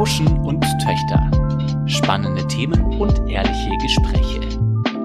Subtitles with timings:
[0.00, 1.30] Plauschen und Töchter.
[1.84, 4.40] Spannende Themen und ehrliche Gespräche.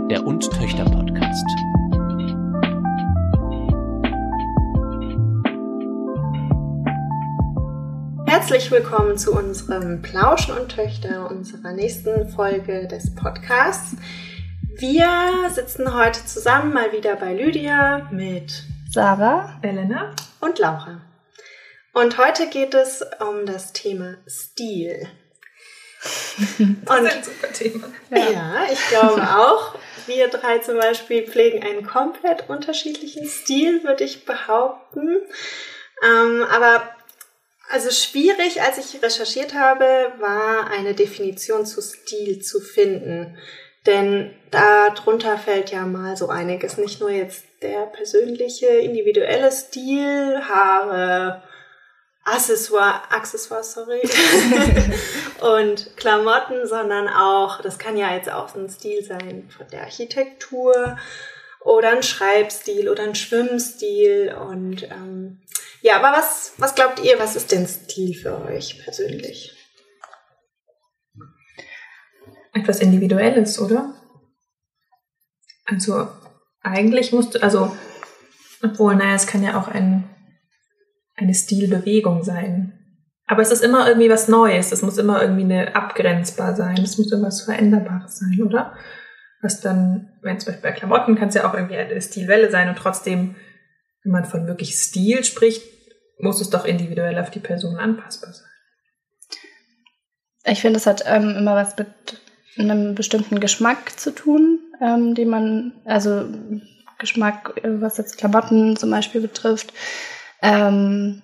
[0.10, 1.46] Der Und Töchter Podcast.
[8.26, 13.98] Herzlich willkommen zu unserem Plauschen und Töchter, unserer nächsten Folge des Podcasts.
[14.78, 15.10] Wir
[15.54, 21.02] sitzen heute zusammen mal wieder bei Lydia mit Sarah, Elena und Laura.
[21.96, 25.08] Und heute geht es um das Thema Stil.
[26.84, 27.88] Das ist ein super Thema.
[28.12, 28.32] Ja.
[28.32, 29.76] ja, ich glaube auch.
[30.06, 35.22] Wir drei zum Beispiel pflegen einen komplett unterschiedlichen Stil, würde ich behaupten.
[36.06, 36.84] Ähm, aber
[37.70, 43.38] also schwierig, als ich recherchiert habe, war eine Definition zu Stil zu finden.
[43.86, 46.78] Denn darunter fällt ja mal so einiges.
[46.78, 51.42] Nicht nur jetzt der persönliche, individuelle Stil, Haare,
[52.26, 54.02] Accessoire, Accessoire, sorry,
[55.42, 60.98] und Klamotten, sondern auch, das kann ja jetzt auch ein Stil sein von der Architektur
[61.62, 65.42] oder ein Schreibstil oder ein Schwimmstil und ähm,
[65.82, 69.56] ja, aber was, was glaubt ihr, was ist denn Stil für euch persönlich?
[72.54, 73.94] Etwas Individuelles, oder?
[75.66, 76.08] Also
[76.64, 77.76] eigentlich musst du, also,
[78.64, 80.10] obwohl, naja, es kann ja auch ein
[81.16, 82.74] eine Stilbewegung sein.
[83.28, 84.72] Aber es ist immer irgendwie was Neues.
[84.72, 86.78] Es muss immer irgendwie eine abgrenzbar sein.
[86.84, 88.74] Es muss irgendwas Veränderbares sein, oder?
[89.42, 92.70] Was dann, wenn zum Beispiel bei Klamotten kann es ja auch irgendwie eine Stilwelle sein
[92.70, 93.36] und trotzdem,
[94.04, 95.64] wenn man von wirklich Stil spricht,
[96.20, 98.50] muss es doch individuell auf die Person anpassbar sein.
[100.46, 101.88] Ich finde, es hat ähm, immer was mit
[102.58, 106.28] einem bestimmten Geschmack zu tun, ähm, den man, also
[107.00, 109.74] Geschmack, äh, was jetzt Klamotten zum Beispiel betrifft,
[110.46, 111.22] ähm,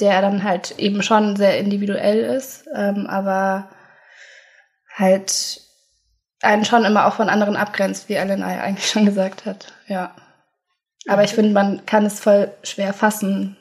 [0.00, 3.68] der dann halt eben schon sehr individuell ist, ähm, aber
[4.94, 5.60] halt
[6.42, 9.72] einen schon immer auch von anderen abgrenzt, wie ja eigentlich schon gesagt hat.
[9.86, 10.14] Ja.
[11.08, 13.56] Aber ich finde, man kann es voll schwer fassen,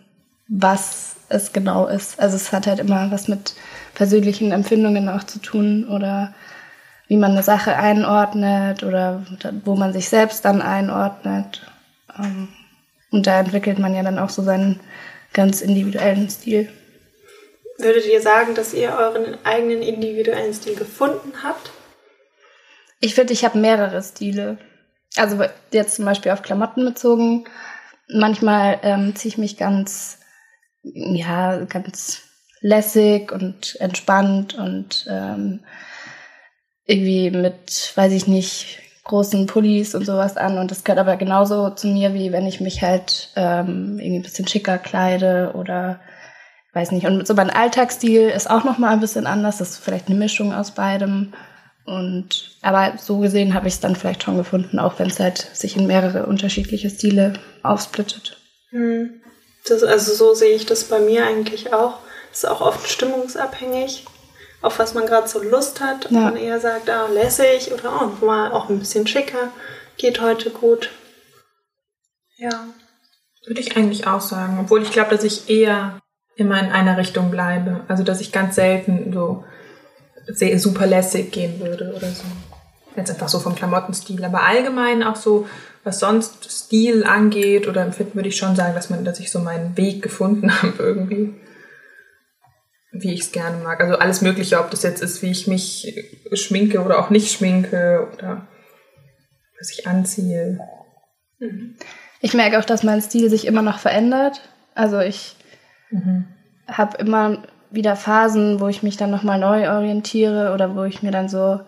[0.47, 2.19] was es genau ist.
[2.19, 3.55] Also es hat halt immer was mit
[3.95, 6.33] persönlichen Empfindungen auch zu tun oder
[7.07, 9.23] wie man eine Sache einordnet oder
[9.63, 11.71] wo man sich selbst dann einordnet.
[12.17, 12.49] Ähm,
[13.11, 14.79] und da entwickelt man ja dann auch so seinen
[15.33, 16.69] ganz individuellen Stil.
[17.77, 21.71] Würdet ihr sagen, dass ihr euren eigenen individuellen Stil gefunden habt?
[22.99, 24.57] Ich finde, ich habe mehrere Stile.
[25.15, 27.45] Also jetzt zum Beispiel auf Klamotten bezogen.
[28.07, 30.19] Manchmal ähm, ziehe ich mich ganz,
[30.81, 32.23] ja, ganz
[32.61, 35.63] lässig und entspannt und ähm,
[36.85, 40.57] irgendwie mit, weiß ich nicht, großen Pullis und sowas an.
[40.57, 44.23] Und das gehört aber genauso zu mir, wie wenn ich mich halt ähm, irgendwie ein
[44.23, 45.99] bisschen schicker kleide oder
[46.73, 47.07] weiß nicht.
[47.07, 49.57] Und so mein Alltagsstil ist auch nochmal ein bisschen anders.
[49.57, 51.33] Das ist vielleicht eine Mischung aus beidem.
[51.85, 55.37] Und aber so gesehen habe ich es dann vielleicht schon gefunden, auch wenn es halt
[55.53, 58.37] sich in mehrere unterschiedliche Stile aufsplittet.
[58.69, 59.21] Hm.
[59.65, 61.99] Das, also so sehe ich das bei mir eigentlich auch.
[62.31, 64.05] Ist auch oft stimmungsabhängig
[64.61, 66.07] auf was man gerade so Lust hat.
[66.07, 66.21] Und ja.
[66.21, 69.51] man eher sagt, ah, lässig oder oh, mal auch ein bisschen schicker,
[69.97, 70.89] geht heute gut.
[72.37, 72.67] Ja.
[73.45, 74.57] Würde ich eigentlich auch sagen.
[74.59, 75.99] Obwohl ich glaube, dass ich eher
[76.35, 77.81] immer in einer Richtung bleibe.
[77.87, 79.43] Also, dass ich ganz selten so
[80.27, 82.25] sehr super lässig gehen würde oder so.
[82.95, 84.23] Jetzt einfach so vom Klamottenstil.
[84.25, 85.47] Aber allgemein auch so,
[85.83, 89.39] was sonst Stil angeht oder empfinden, würde ich schon sagen, dass man, dass ich so
[89.39, 91.33] meinen Weg gefunden habe irgendwie
[92.91, 93.81] wie ich es gerne mag.
[93.81, 95.93] Also alles Mögliche, ob das jetzt ist, wie ich mich
[96.33, 98.47] schminke oder auch nicht schminke oder
[99.59, 100.59] was ich anziehe.
[101.39, 101.75] Mhm.
[102.21, 104.41] Ich merke auch, dass mein Stil sich immer noch verändert.
[104.75, 105.35] Also ich
[105.91, 106.25] mhm.
[106.67, 111.11] habe immer wieder Phasen, wo ich mich dann nochmal neu orientiere oder wo ich mir
[111.11, 111.59] dann so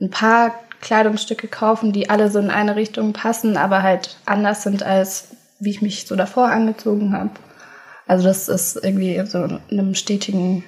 [0.00, 4.82] ein paar Kleidungsstücke kaufen, die alle so in eine Richtung passen, aber halt anders sind,
[4.82, 5.28] als
[5.60, 7.30] wie ich mich so davor angezogen habe.
[8.06, 10.64] Also das ist irgendwie so in einem stetigen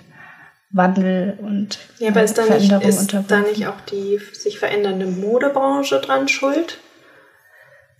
[0.71, 6.01] Wandel und ja, aber ist da nicht, ist da nicht auch die sich verändernde Modebranche
[6.01, 6.79] dran schuld?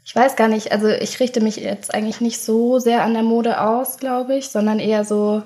[0.05, 0.73] Ich weiß gar nicht.
[0.73, 4.49] Also ich richte mich jetzt eigentlich nicht so sehr an der Mode aus, glaube ich,
[4.49, 5.43] sondern eher so.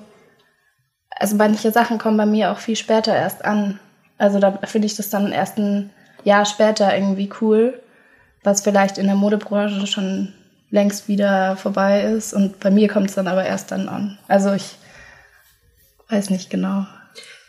[1.11, 3.79] Also manche Sachen kommen bei mir auch viel später erst an.
[4.17, 5.91] Also da finde ich das dann erst ein
[6.23, 7.79] Jahr später irgendwie cool,
[8.43, 10.33] was vielleicht in der Modebranche schon
[10.71, 12.33] längst wieder vorbei ist.
[12.33, 14.17] Und bei mir kommt es dann aber erst dann an.
[14.27, 14.77] Also ich
[16.09, 16.85] weiß nicht genau.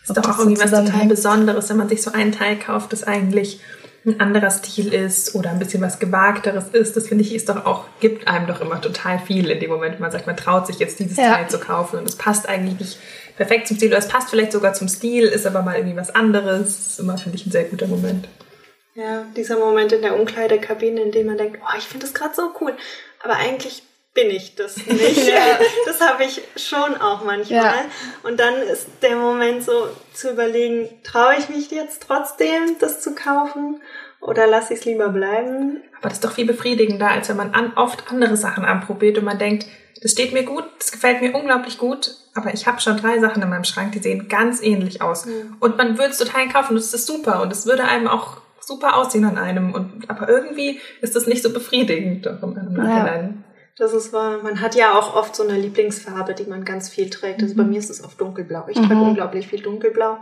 [0.03, 3.05] Ist doch auch irgendwie was total Besonderes, wenn man sich so einen Teil kauft, das
[3.05, 3.61] eigentlich
[4.07, 6.97] ein anderer Stil ist oder ein bisschen was Gewagteres ist.
[6.97, 10.01] Das finde ich ist doch auch, gibt einem doch immer total viel in dem Moment,
[10.01, 11.35] man sagt, man traut sich jetzt dieses ja.
[11.35, 12.99] Teil zu kaufen und es passt eigentlich nicht
[13.37, 16.15] perfekt zum Stil oder es passt vielleicht sogar zum Stil, ist aber mal irgendwie was
[16.15, 16.77] anderes.
[16.77, 18.27] Das ist immer, finde ich, ein sehr guter Moment.
[18.95, 22.35] Ja, dieser Moment in der Umkleidekabine, in dem man denkt, oh, ich finde das gerade
[22.35, 22.75] so cool.
[23.23, 23.83] Aber eigentlich
[24.15, 25.29] bin ich das nicht.
[25.29, 25.59] ja.
[25.87, 27.61] Das habe ich schon auch manchmal.
[27.61, 27.85] Ja.
[28.23, 33.15] Und dann ist der Moment so zu überlegen, traue ich mich jetzt trotzdem, das zu
[33.15, 33.81] kaufen?
[34.21, 35.83] Oder lasse ich es lieber bleiben?
[35.99, 39.25] Aber das ist doch viel befriedigender, als wenn man an, oft andere Sachen anprobiert und
[39.25, 39.67] man denkt,
[40.03, 43.43] das steht mir gut, das gefällt mir unglaublich gut, aber ich habe schon drei Sachen
[43.43, 45.27] in meinem Schrank, die sehen ganz ähnlich aus.
[45.27, 45.57] Mhm.
[45.61, 48.39] Und man würde es total kaufen es ist super und es würde einem auch
[48.71, 49.75] super aussehen an einem.
[49.75, 53.45] Und, aber irgendwie ist das nicht so befriedigend doch im Nachhinein.
[53.45, 53.51] Ja.
[53.77, 54.43] Das ist wahr.
[54.43, 57.43] Man hat ja auch oft so eine Lieblingsfarbe, die man ganz viel trägt.
[57.43, 57.59] Also mhm.
[57.59, 58.67] bei mir ist es oft dunkelblau.
[58.69, 58.89] Ich mhm.
[58.89, 60.19] trage unglaublich viel dunkelblau.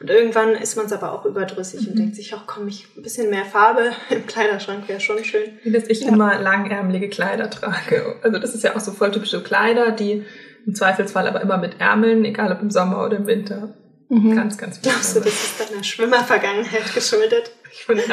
[0.00, 1.88] Und irgendwann ist man es aber auch überdrüssig mhm.
[1.88, 5.58] und denkt sich, ach komm, ich ein bisschen mehr Farbe im Kleiderschrank wäre schon schön.
[5.62, 6.08] Wie dass ich ja.
[6.08, 8.16] immer langärmelige Kleider trage.
[8.22, 10.24] Also das ist ja auch so voll typische Kleider, die
[10.66, 13.74] im Zweifelsfall aber immer mit Ärmeln, egal ob im Sommer oder im Winter.
[14.12, 14.36] Mhm.
[14.36, 14.90] Ganz, ganz viel.
[14.90, 17.50] Glaubst du, das ist deiner Schwimmervergangenheit geschuldet?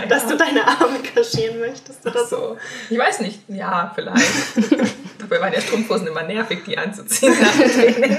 [0.08, 2.56] Dass du deine Arme kaschieren möchtest oder so.
[2.90, 3.42] Ich weiß nicht.
[3.50, 4.26] Ja, vielleicht.
[5.20, 7.34] Dabei waren ja Strumpfhosen immer nervig, die anzuziehen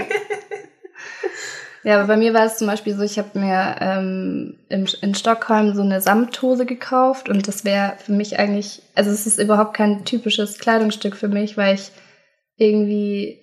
[1.82, 5.14] Ja, aber bei mir war es zum Beispiel so, ich habe mir ähm, in, in
[5.14, 9.72] Stockholm so eine Samthose gekauft und das wäre für mich eigentlich, also es ist überhaupt
[9.72, 11.90] kein typisches Kleidungsstück für mich, weil ich
[12.58, 13.40] irgendwie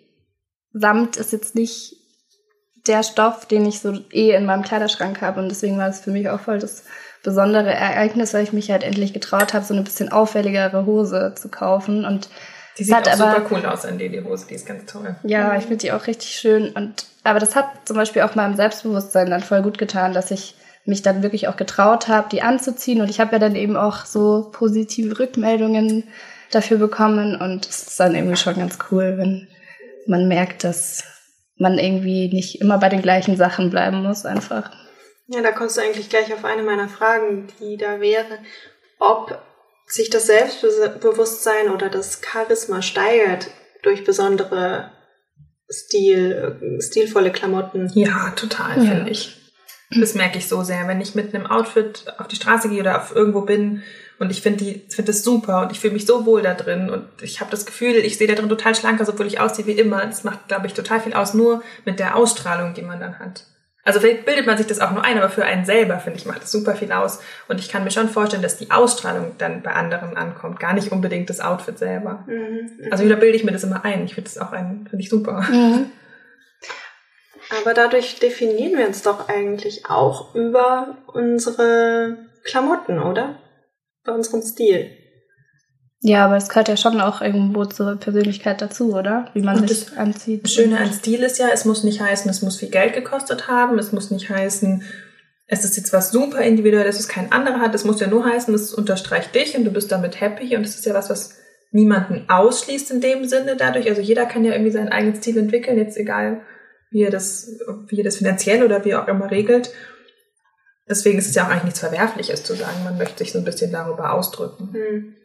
[0.73, 1.96] Samt ist jetzt nicht
[2.87, 6.11] der Stoff, den ich so eh in meinem Kleiderschrank habe und deswegen war es für
[6.11, 6.83] mich auch voll das
[7.23, 11.49] besondere Ereignis, weil ich mich halt endlich getraut habe, so eine bisschen auffälligere Hose zu
[11.49, 12.05] kaufen.
[12.05, 12.29] Und
[12.77, 15.15] die sieht auch aber, super cool aus an dir, die Hose, die ist ganz toll.
[15.23, 16.69] Ja, ich finde die auch richtig schön.
[16.69, 20.55] Und aber das hat zum Beispiel auch meinem Selbstbewusstsein dann voll gut getan, dass ich
[20.85, 23.01] mich dann wirklich auch getraut habe, die anzuziehen.
[23.01, 26.05] Und ich habe ja dann eben auch so positive Rückmeldungen
[26.51, 27.35] dafür bekommen.
[27.35, 29.47] Und es ist dann irgendwie schon ganz cool, wenn
[30.05, 31.03] man merkt, dass
[31.57, 34.71] man irgendwie nicht immer bei den gleichen Sachen bleiben muss, einfach.
[35.27, 38.39] Ja, da kommst du eigentlich gleich auf eine meiner Fragen, die da wäre,
[38.99, 39.37] ob
[39.85, 43.47] sich das Selbstbewusstsein oder das Charisma steigert
[43.83, 44.91] durch besondere
[45.69, 47.91] Stil, stilvolle Klamotten.
[47.93, 48.91] Ja, total, ja.
[48.91, 49.35] finde ich.
[49.91, 53.01] Das merke ich so sehr, wenn ich mit einem Outfit auf die Straße gehe oder
[53.01, 53.83] auf irgendwo bin
[54.19, 56.89] und ich finde die finde das super und ich fühle mich so wohl da drin
[56.89, 59.65] und ich habe das Gefühl, ich sehe da drin total schlank aus, obwohl ich aussehe
[59.67, 60.05] wie immer.
[60.05, 63.45] Das macht, glaube ich, total viel aus, nur mit der Ausstrahlung, die man dann hat.
[63.87, 66.25] Also vielleicht bildet man sich das auch nur ein, aber für einen selber, finde ich,
[66.25, 67.21] macht das super viel aus.
[67.47, 70.91] Und ich kann mir schon vorstellen, dass die Ausstrahlung dann bei anderen ankommt, gar nicht
[70.91, 72.25] unbedingt das Outfit selber.
[72.27, 72.69] Mhm.
[72.91, 74.03] Also wieder bilde ich mir das immer ein.
[74.03, 75.41] Ich finde das auch ein, finde ich super.
[75.49, 75.89] Mhm.
[77.61, 83.35] Aber dadurch definieren wir uns doch eigentlich auch über unsere Klamotten, oder?
[84.07, 84.89] Bei unserem Stil.
[85.99, 89.29] Ja, aber es gehört ja schon auch irgendwo zur Persönlichkeit dazu, oder?
[89.33, 90.45] Wie man und sich das anzieht.
[90.45, 93.49] Das Schöne an Stil ist ja, es muss nicht heißen, es muss viel Geld gekostet
[93.49, 94.81] haben, es muss nicht heißen,
[95.47, 97.75] es ist jetzt was super individuelles, was kein anderer hat.
[97.75, 100.75] Es muss ja nur heißen, es unterstreicht dich und du bist damit happy und es
[100.75, 101.35] ist ja was, was
[101.71, 103.89] niemanden ausschließt in dem Sinne dadurch.
[103.89, 106.41] Also jeder kann ja irgendwie seinen eigenen Stil entwickeln, jetzt egal,
[106.91, 109.71] wie er das, wie er das finanziell oder wie er auch immer regelt.
[110.89, 113.45] Deswegen ist es ja auch eigentlich nichts Verwerfliches zu sagen, man möchte sich so ein
[113.45, 114.69] bisschen darüber ausdrücken.
[114.73, 115.15] Hm.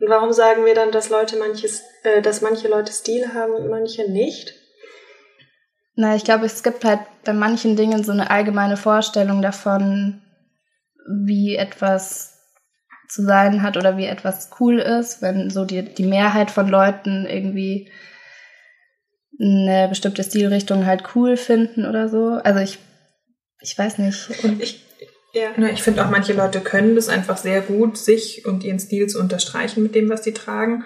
[0.00, 3.68] Und warum sagen wir dann, dass Leute manches, äh, dass manche Leute Stil haben und
[3.68, 4.54] manche nicht?
[5.96, 10.22] Na, ich glaube, es gibt halt bei manchen Dingen so eine allgemeine Vorstellung davon,
[11.26, 12.34] wie etwas
[13.08, 17.26] zu sein hat oder wie etwas cool ist, wenn so die, die Mehrheit von Leuten
[17.26, 17.90] irgendwie
[19.40, 22.40] eine bestimmte Stilrichtung halt cool finden oder so.
[22.42, 22.78] Also ich,
[23.60, 24.44] ich weiß nicht.
[24.44, 24.84] Und ich,
[25.34, 25.50] ja.
[25.56, 29.08] Ne, ich finde auch, manche Leute können das einfach sehr gut, sich und ihren Stil
[29.08, 30.84] zu unterstreichen mit dem, was sie tragen.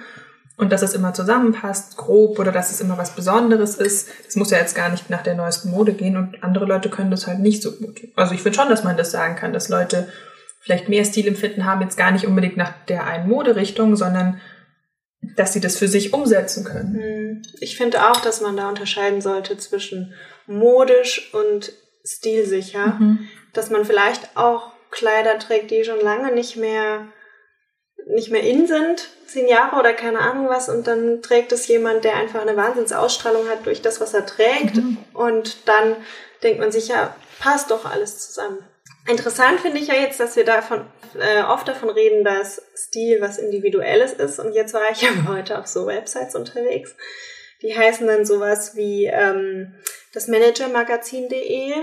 [0.57, 4.09] Und dass es immer zusammenpasst, grob, oder dass es immer was Besonderes ist.
[4.25, 7.12] Das muss ja jetzt gar nicht nach der neuesten Mode gehen und andere Leute können
[7.12, 8.00] das halt nicht so gut.
[8.17, 10.09] Also ich finde schon, dass man das sagen kann, dass Leute
[10.61, 14.40] vielleicht mehr Stilempfinden haben, jetzt gar nicht unbedingt nach der einen Moderichtung, sondern
[15.37, 16.95] dass sie das für sich umsetzen können.
[16.95, 17.43] Hm.
[17.61, 20.14] Ich finde auch, dass man da unterscheiden sollte zwischen
[20.47, 22.97] modisch und stilsicher.
[22.99, 27.07] Mhm dass man vielleicht auch Kleider trägt, die schon lange nicht mehr
[28.07, 32.05] nicht mehr in sind, zehn Jahre oder keine Ahnung was, und dann trägt es jemand,
[32.05, 34.97] der einfach eine Wahnsinnsausstrahlung hat durch das, was er trägt, mhm.
[35.12, 35.97] und dann
[36.43, 38.59] denkt man sich, ja, passt doch alles zusammen.
[39.07, 40.87] Interessant finde ich ja jetzt, dass wir davon
[41.19, 45.59] äh, oft davon reden, dass Stil was Individuelles ist, und jetzt war ich ja heute
[45.59, 46.95] auf so Websites unterwegs,
[47.61, 49.75] die heißen dann sowas wie ähm,
[50.14, 51.75] das Managermagazin.de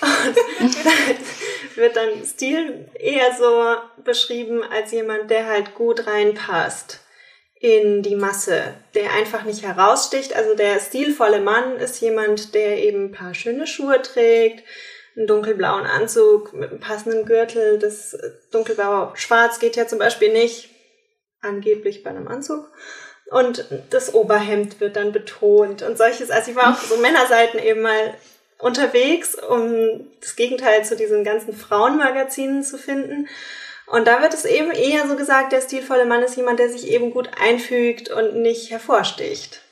[0.00, 0.76] Und
[1.76, 7.00] wird dann Stil eher so beschrieben als jemand, der halt gut reinpasst
[7.60, 10.34] in die Masse, der einfach nicht heraussticht.
[10.34, 14.64] Also der stilvolle Mann ist jemand, der eben ein paar schöne Schuhe trägt,
[15.14, 17.78] einen dunkelblauen Anzug mit einem passenden Gürtel.
[17.78, 18.16] Das
[18.50, 20.70] dunkelblau schwarz geht ja zum Beispiel nicht,
[21.42, 22.70] angeblich bei einem Anzug.
[23.30, 26.30] Und das Oberhemd wird dann betont und solches.
[26.30, 28.14] Also ich war auf so Männerseiten eben mal
[28.60, 33.28] unterwegs, um das Gegenteil zu diesen ganzen Frauenmagazinen zu finden.
[33.86, 36.88] Und da wird es eben eher so gesagt, der stilvolle Mann ist jemand, der sich
[36.88, 39.62] eben gut einfügt und nicht hervorsticht.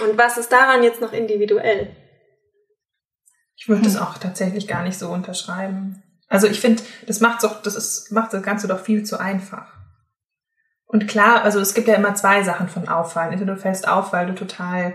[0.00, 1.94] Und was ist daran jetzt noch individuell?
[3.56, 6.02] Ich würde das auch tatsächlich gar nicht so unterschreiben.
[6.28, 9.66] Also ich finde, das macht doch, das ist, macht das Ganze doch viel zu einfach.
[10.86, 13.32] Und klar, also es gibt ja immer zwei Sachen von auffallen.
[13.32, 14.94] Entweder du fällst auf, weil du total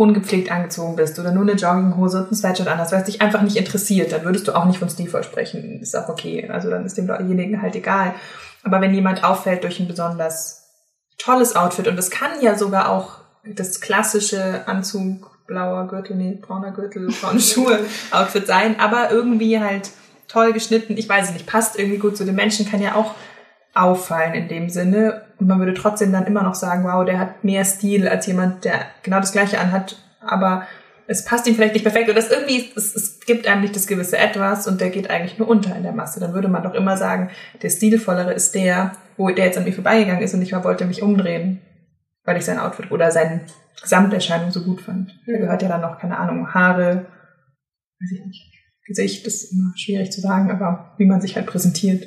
[0.00, 3.42] ungepflegt angezogen bist oder nur eine Jogginghose und ein Sweatshirt anders, weil es dich einfach
[3.42, 5.78] nicht interessiert, dann würdest du auch nicht von stilvoll sprechen.
[5.82, 6.48] Ist auch okay.
[6.48, 8.14] Also dann ist demjenigen halt egal.
[8.62, 10.70] Aber wenn jemand auffällt durch ein besonders
[11.18, 16.70] tolles Outfit und das kann ja sogar auch das klassische Anzug, blauer Gürtel, nee, brauner
[16.70, 17.80] Gürtel, braune Schuhe
[18.10, 19.90] Outfit sein, aber irgendwie halt
[20.28, 23.14] toll geschnitten, ich weiß es nicht, passt irgendwie gut zu den Menschen, kann ja auch
[23.74, 25.26] auffallen in dem Sinne.
[25.40, 28.64] Und man würde trotzdem dann immer noch sagen, wow, der hat mehr Stil als jemand,
[28.66, 30.66] der genau das gleiche anhat, aber
[31.06, 33.86] es passt ihm vielleicht nicht perfekt oder das irgendwie, es, es gibt einem nicht das
[33.86, 36.20] gewisse Etwas und der geht eigentlich nur unter in der Masse.
[36.20, 37.30] Dann würde man doch immer sagen,
[37.62, 40.84] der stilvollere ist der, wo der jetzt an mir vorbeigegangen ist und ich mal wollte
[40.84, 41.62] mich umdrehen,
[42.24, 43.40] weil ich sein Outfit oder seine
[43.82, 45.10] Gesamterscheinung so gut fand.
[45.26, 47.06] Da gehört ja dann noch, keine Ahnung, Haare,
[47.98, 48.52] weiß ich nicht,
[48.86, 52.06] Gesicht, ist immer schwierig zu sagen, aber wie man sich halt präsentiert.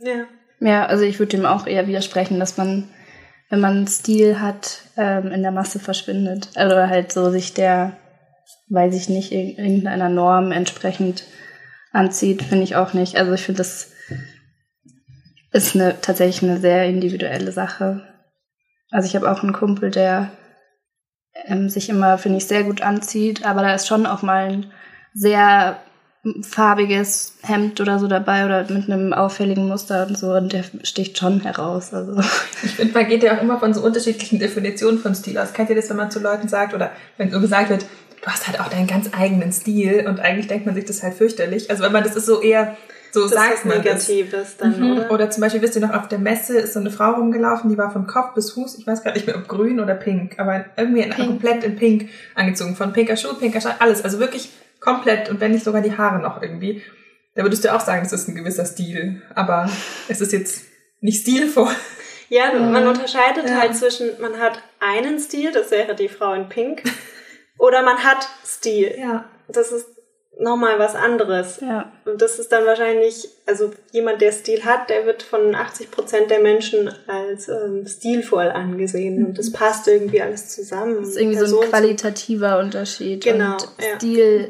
[0.00, 0.26] Ja.
[0.60, 2.88] Ja, also ich würde dem auch eher widersprechen, dass man,
[3.50, 6.50] wenn man Stil hat, ähm, in der Masse verschwindet.
[6.54, 7.96] Also halt so sich der,
[8.68, 11.24] weiß ich nicht, irgendeiner Norm entsprechend
[11.92, 13.16] anzieht, finde ich auch nicht.
[13.16, 13.92] Also ich finde, das
[15.52, 18.02] ist eine, tatsächlich eine sehr individuelle Sache.
[18.90, 20.30] Also ich habe auch einen Kumpel, der
[21.44, 24.72] ähm, sich immer, finde ich, sehr gut anzieht, aber da ist schon auch mal ein
[25.12, 25.80] sehr
[26.42, 31.18] farbiges Hemd oder so dabei oder mit einem auffälligen Muster und so und der sticht
[31.18, 31.92] schon heraus.
[31.94, 32.20] Also.
[32.62, 35.52] Ich finde, man geht ja auch immer von so unterschiedlichen Definitionen von Stil aus.
[35.52, 37.86] Kennt ihr das, wenn man zu Leuten sagt oder wenn so gesagt wird,
[38.22, 41.14] du hast halt auch deinen ganz eigenen Stil und eigentlich denkt man sich das halt
[41.14, 41.70] fürchterlich.
[41.70, 42.76] Also wenn man das ist so eher
[43.12, 44.92] so das sagt man Negatives dann, mhm.
[44.92, 45.10] oder?
[45.10, 47.78] Oder zum Beispiel, wisst ihr noch, auf der Messe ist so eine Frau rumgelaufen, die
[47.78, 50.66] war von Kopf bis Fuß, ich weiß gar nicht mehr, ob grün oder pink, aber
[50.76, 52.76] irgendwie in, komplett in pink angezogen.
[52.76, 54.04] Von pinker Schuh, pinker Schal, alles.
[54.04, 54.50] Also wirklich
[54.86, 56.80] Komplett und wenn nicht sogar die Haare noch irgendwie.
[57.34, 59.20] Da würdest du auch sagen, es ist ein gewisser Stil.
[59.34, 59.68] Aber
[60.08, 60.62] es ist jetzt
[61.00, 61.74] nicht stilvoll.
[62.28, 63.60] Ja, man unterscheidet ja.
[63.60, 66.82] halt zwischen, man hat einen Stil, das wäre die Frau in Pink,
[67.58, 68.94] oder man hat Stil.
[68.98, 69.26] Ja.
[69.48, 69.86] Das ist
[70.38, 71.60] nochmal was anderes.
[71.60, 71.92] Ja.
[72.04, 76.30] Und das ist dann wahrscheinlich, also jemand, der Stil hat, der wird von 80 Prozent
[76.30, 79.18] der Menschen als ähm, stilvoll angesehen.
[79.18, 79.26] Mhm.
[79.26, 80.96] Und das passt irgendwie alles zusammen.
[81.00, 83.24] Das ist irgendwie Person so ein qualitativer Unterschied.
[83.24, 83.54] Genau.
[83.54, 84.48] Und Stil, ja.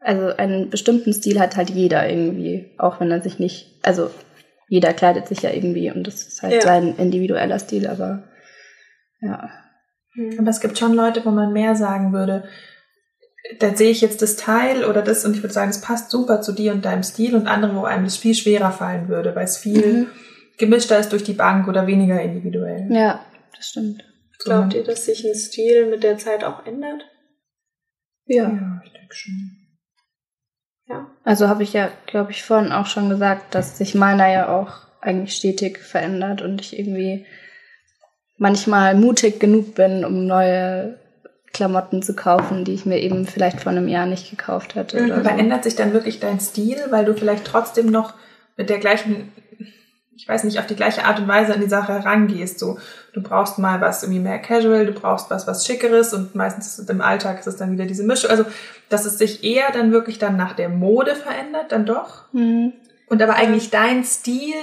[0.00, 4.10] Also einen bestimmten Stil hat halt jeder irgendwie, auch wenn er sich nicht, also
[4.68, 6.60] jeder kleidet sich ja irgendwie und das ist halt ja.
[6.62, 8.24] sein individueller Stil, aber
[9.20, 9.50] ja.
[10.38, 12.44] Aber es gibt schon Leute, wo man mehr sagen würde,
[13.58, 16.40] da sehe ich jetzt das Teil oder das und ich würde sagen, es passt super
[16.40, 19.44] zu dir und deinem Stil und andere, wo einem das viel schwerer fallen würde, weil
[19.44, 20.06] es viel mhm.
[20.58, 22.88] gemischter ist durch die Bank oder weniger individuell.
[22.90, 23.24] Ja,
[23.56, 24.04] das stimmt.
[24.42, 27.02] Glaubt ihr, dass sich ein Stil mit der Zeit auch ändert?
[28.26, 29.59] Ja, ja ich denke schon.
[30.90, 31.06] Ja.
[31.24, 34.72] Also habe ich ja, glaube ich, vorhin auch schon gesagt, dass sich meiner ja auch
[35.00, 37.24] eigentlich stetig verändert und ich irgendwie
[38.36, 40.98] manchmal mutig genug bin, um neue
[41.52, 45.00] Klamotten zu kaufen, die ich mir eben vielleicht vor einem Jahr nicht gekauft hätte.
[45.00, 45.12] Mhm.
[45.12, 45.30] Aber so.
[45.30, 48.14] ändert sich dann wirklich dein Stil, weil du vielleicht trotzdem noch
[48.56, 49.32] mit der gleichen,
[50.16, 52.58] ich weiß nicht, auf die gleiche Art und Weise an die Sache herangehst.
[52.58, 52.78] So,
[53.12, 57.00] du brauchst mal was irgendwie mehr casual, du brauchst was, was schickeres und meistens im
[57.00, 58.30] Alltag ist es dann wieder diese Mischung.
[58.30, 58.44] Also,
[58.90, 62.24] dass es sich eher dann wirklich dann nach der Mode verändert, dann doch.
[62.32, 62.74] Mhm.
[63.08, 64.54] Und aber eigentlich dein Stil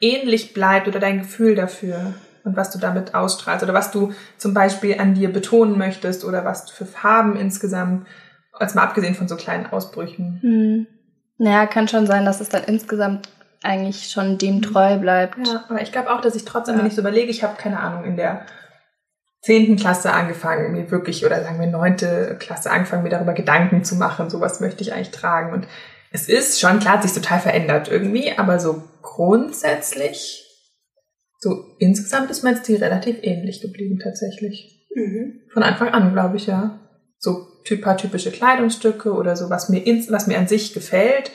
[0.00, 4.54] ähnlich bleibt oder dein Gefühl dafür und was du damit ausstrahlst oder was du zum
[4.54, 8.06] Beispiel an dir betonen möchtest oder was du für Farben insgesamt,
[8.52, 10.38] als mal abgesehen von so kleinen Ausbrüchen.
[10.40, 10.86] Hm.
[11.36, 13.28] Naja, kann schon sein, dass es dann insgesamt
[13.62, 14.62] eigentlich schon dem mhm.
[14.62, 15.46] treu bleibt.
[15.46, 16.80] Ja, aber ich glaube auch, dass ich trotzdem, ja.
[16.80, 18.42] wenn ich so überlege, ich habe keine Ahnung, in der
[19.40, 23.96] zehnten Klasse angefangen, mir wirklich, oder sagen wir neunte Klasse angefangen, mir darüber Gedanken zu
[23.96, 25.52] machen, so was möchte ich eigentlich tragen.
[25.52, 25.66] Und
[26.10, 30.44] es ist schon klar, hat sich total verändert irgendwie, aber so grundsätzlich
[31.40, 34.86] so, insgesamt ist mein Stil relativ ähnlich geblieben tatsächlich.
[34.94, 35.40] Mhm.
[35.52, 36.80] Von Anfang an, glaube ich, ja.
[37.18, 37.46] So
[37.82, 41.30] paar typische Kleidungsstücke oder so, was mir, ins, was mir an sich gefällt,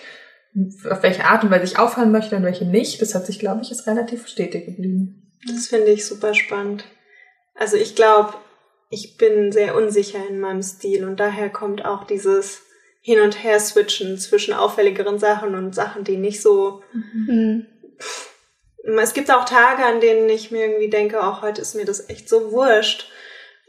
[0.90, 3.02] auf welche Art und Weise ich auffallen möchte und welche nicht.
[3.02, 5.32] Das hat sich, glaube ich, ist relativ stetig geblieben.
[5.48, 6.86] Das finde ich super spannend.
[7.56, 8.34] Also ich glaube,
[8.90, 12.62] ich bin sehr unsicher in meinem Stil und daher kommt auch dieses
[13.02, 16.82] Hin- und Her-Switchen zwischen auffälligeren Sachen und Sachen, die nicht so.
[16.94, 17.66] Mhm.
[18.84, 22.10] Es gibt auch Tage, an denen ich mir irgendwie denke, auch heute ist mir das
[22.10, 23.10] echt so wurscht.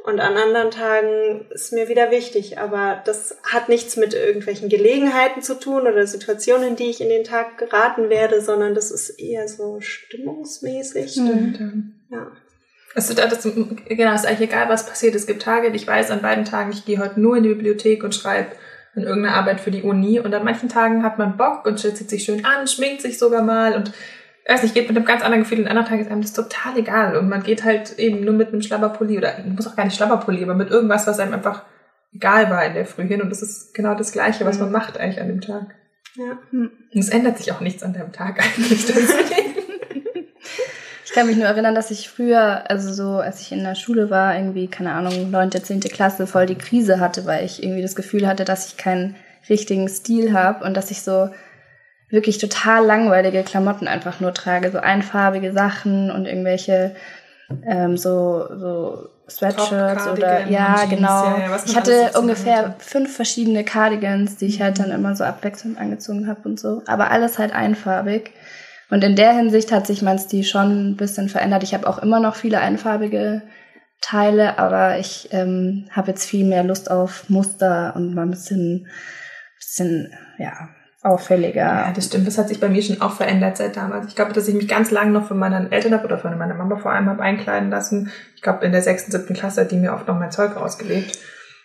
[0.04, 2.58] Und an anderen Tagen ist mir wieder wichtig.
[2.58, 7.08] Aber das hat nichts mit irgendwelchen Gelegenheiten zu tun oder Situationen, in die ich in
[7.08, 11.12] den Tag geraten werde, sondern das ist eher so stimmungsmäßig.
[11.12, 11.58] Stimmt.
[12.10, 12.30] Ja.
[12.94, 15.14] Also das, genau, ist eigentlich egal, was passiert.
[15.14, 18.04] Es gibt Tage, ich weiß an beiden Tagen, ich gehe heute nur in die Bibliothek
[18.04, 18.52] und schreibe
[18.94, 20.20] an irgendeine Arbeit für die Uni.
[20.20, 23.42] Und an manchen Tagen hat man Bock und zieht sich schön an, schminkt sich sogar
[23.42, 23.92] mal und
[24.46, 25.58] weiß nicht, geht mit einem ganz anderen Gefühl.
[25.58, 27.16] Und an anderen Tagen ist einem das total egal.
[27.16, 30.42] Und man geht halt eben nur mit einem Schlabberpulli oder muss auch gar nicht Schlabberpulli,
[30.42, 31.64] aber mit irgendwas, was einem einfach
[32.12, 33.22] egal war in der Früh hin.
[33.22, 35.74] Und das ist genau das Gleiche, was man macht eigentlich an dem Tag.
[36.14, 36.38] Ja.
[36.52, 38.88] Und es ändert sich auch nichts an deinem Tag eigentlich.
[38.88, 39.53] Ich
[41.14, 44.34] kann mich nur erinnern, dass ich früher, also so, als ich in der Schule war,
[44.34, 48.26] irgendwie, keine Ahnung, neunte, zehnte Klasse, voll die Krise hatte, weil ich irgendwie das Gefühl
[48.26, 49.14] hatte, dass ich keinen
[49.48, 51.30] richtigen Stil habe und dass ich so
[52.10, 56.94] wirklich total langweilige Klamotten einfach nur trage, so einfarbige Sachen und irgendwelche
[57.66, 61.24] ähm, so, so Sweatshirts oder ja, Jeans, genau.
[61.24, 62.74] Ja, ja, ich hatte ungefähr hatte.
[62.78, 67.10] fünf verschiedene Cardigans, die ich halt dann immer so abwechselnd angezogen habe und so, aber
[67.10, 68.32] alles halt einfarbig.
[68.90, 71.62] Und in der Hinsicht hat sich mein Stil schon ein bisschen verändert.
[71.62, 73.42] Ich habe auch immer noch viele einfarbige
[74.00, 78.86] Teile, aber ich ähm, habe jetzt viel mehr Lust auf Muster und mal ein bisschen,
[79.58, 80.68] bisschen ja,
[81.02, 81.60] auffälliger.
[81.60, 82.26] Ja, das stimmt.
[82.26, 84.08] Das hat sich bei mir schon auch verändert seit damals.
[84.08, 86.54] Ich glaube, dass ich mich ganz lange noch von meinen Eltern habe oder von meiner
[86.54, 88.10] Mama vor allem habe einkleiden lassen.
[88.36, 91.18] Ich glaube, in der sechsten, siebten Klasse hat die mir oft noch mein Zeug rausgelegt.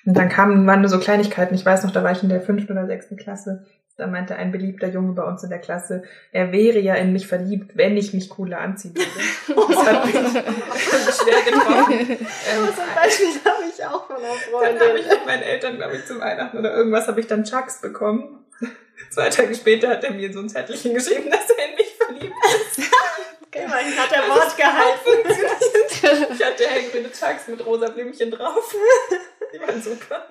[0.05, 1.55] Und dann kamen, waren nur so Kleinigkeiten.
[1.55, 3.65] Ich weiß noch, da war ich in der fünften oder sechsten Klasse.
[3.99, 7.27] Da meinte ein beliebter Junge bei uns in der Klasse, er wäre ja in mich
[7.27, 9.73] verliebt, wenn ich mich cooler anziehen würde.
[9.73, 10.15] Das hat mich
[11.15, 11.99] schwer getroffen.
[11.99, 14.79] Ähm, so ein Beispiel habe ich auch von einer Freundin.
[14.79, 17.43] Dann habe ich mit meinen Eltern, glaube ich, zu Weihnachten oder irgendwas habe ich dann
[17.43, 18.45] Chucks bekommen.
[19.09, 22.35] Zwei Tage später hat er mir so ein Zettelchen geschrieben, dass er in mich verliebt
[22.55, 22.79] ist.
[23.51, 25.27] Immerhin hat er Wort gehalten.
[26.03, 28.75] Ich hatte hellgrüne Chucks mit rosa Blümchen drauf.
[29.53, 30.27] Die waren super.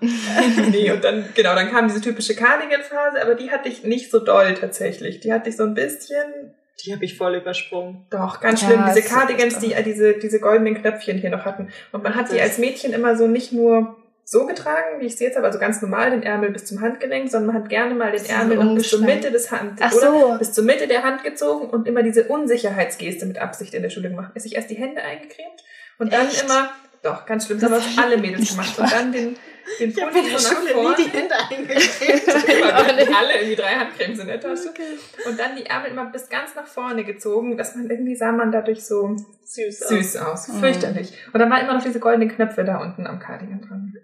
[0.70, 4.20] nee, und dann, genau, dann kam diese typische Cardigan-Phase, aber die hatte ich nicht so
[4.20, 5.20] doll tatsächlich.
[5.20, 6.54] Die hatte ich so ein bisschen.
[6.84, 8.06] Die habe ich voll übersprungen.
[8.10, 8.80] Doch, ganz schlimm.
[8.80, 11.72] Ja, diese Cardigans, die diese, diese goldenen Knöpfchen hier noch hatten.
[11.90, 13.96] Und man hat die als Mädchen immer so nicht nur
[14.30, 17.30] so getragen, wie ich sie jetzt habe, also ganz normal den Ärmel bis zum Handgelenk,
[17.30, 20.10] sondern man hat gerne mal den Ärmel noch bis zur Mitte des Hand Ach oder
[20.10, 20.36] so.
[20.38, 24.10] bis zur Mitte der Hand gezogen und immer diese Unsicherheitsgeste mit Absicht in der Schule
[24.10, 24.32] gemacht.
[24.34, 25.64] Er sich erst die Hände eingecremt
[25.98, 26.44] und dann Echt?
[26.44, 26.68] immer
[27.02, 27.58] doch, ganz schlimm.
[27.58, 28.78] Das, haben alle Mädels gemacht.
[28.78, 29.36] Und dann den,
[29.80, 30.90] den Pulli so nach Schule vorne.
[30.90, 33.14] nie die Hände eingecremt.
[33.16, 34.68] alle irgendwie drei Handcremes in der Tasche.
[34.68, 34.98] Okay.
[35.26, 38.52] Und dann die Ärmel immer bis ganz nach vorne gezogen, dass man irgendwie sah man
[38.52, 40.50] dadurch so süß, süß aus.
[40.50, 40.58] aus.
[40.58, 41.12] Fürchterlich.
[41.32, 43.94] Und dann waren immer noch diese goldenen Knöpfe da unten am Cardigan dran.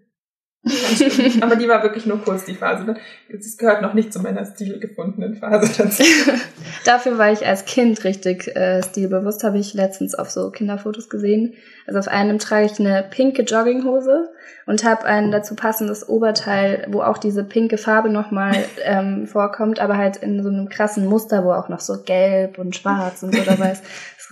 [1.40, 2.96] Aber die war wirklich nur kurz, die Phase.
[3.28, 6.02] Es gehört noch nicht zu meiner stilgefundenen Phase dazu.
[6.84, 11.54] Dafür war ich als Kind richtig äh, stilbewusst, habe ich letztens auf so Kinderfotos gesehen.
[11.86, 14.30] Also auf einem trage ich eine pinke Jogginghose
[14.66, 19.98] und habe ein dazu passendes Oberteil, wo auch diese pinke Farbe nochmal ähm, vorkommt, aber
[19.98, 23.42] halt in so einem krassen Muster, wo auch noch so gelb und schwarz und so
[23.42, 23.84] dabei ist.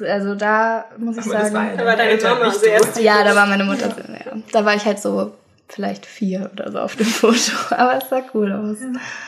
[0.03, 1.77] Also da muss ich aber sagen.
[1.77, 3.88] da war deine Mama sehr Ja, da war meine Mutter.
[3.88, 4.33] Ja.
[4.51, 5.33] Da war ich halt so
[5.68, 8.77] vielleicht vier oder so auf dem Foto, aber es sah cool aus.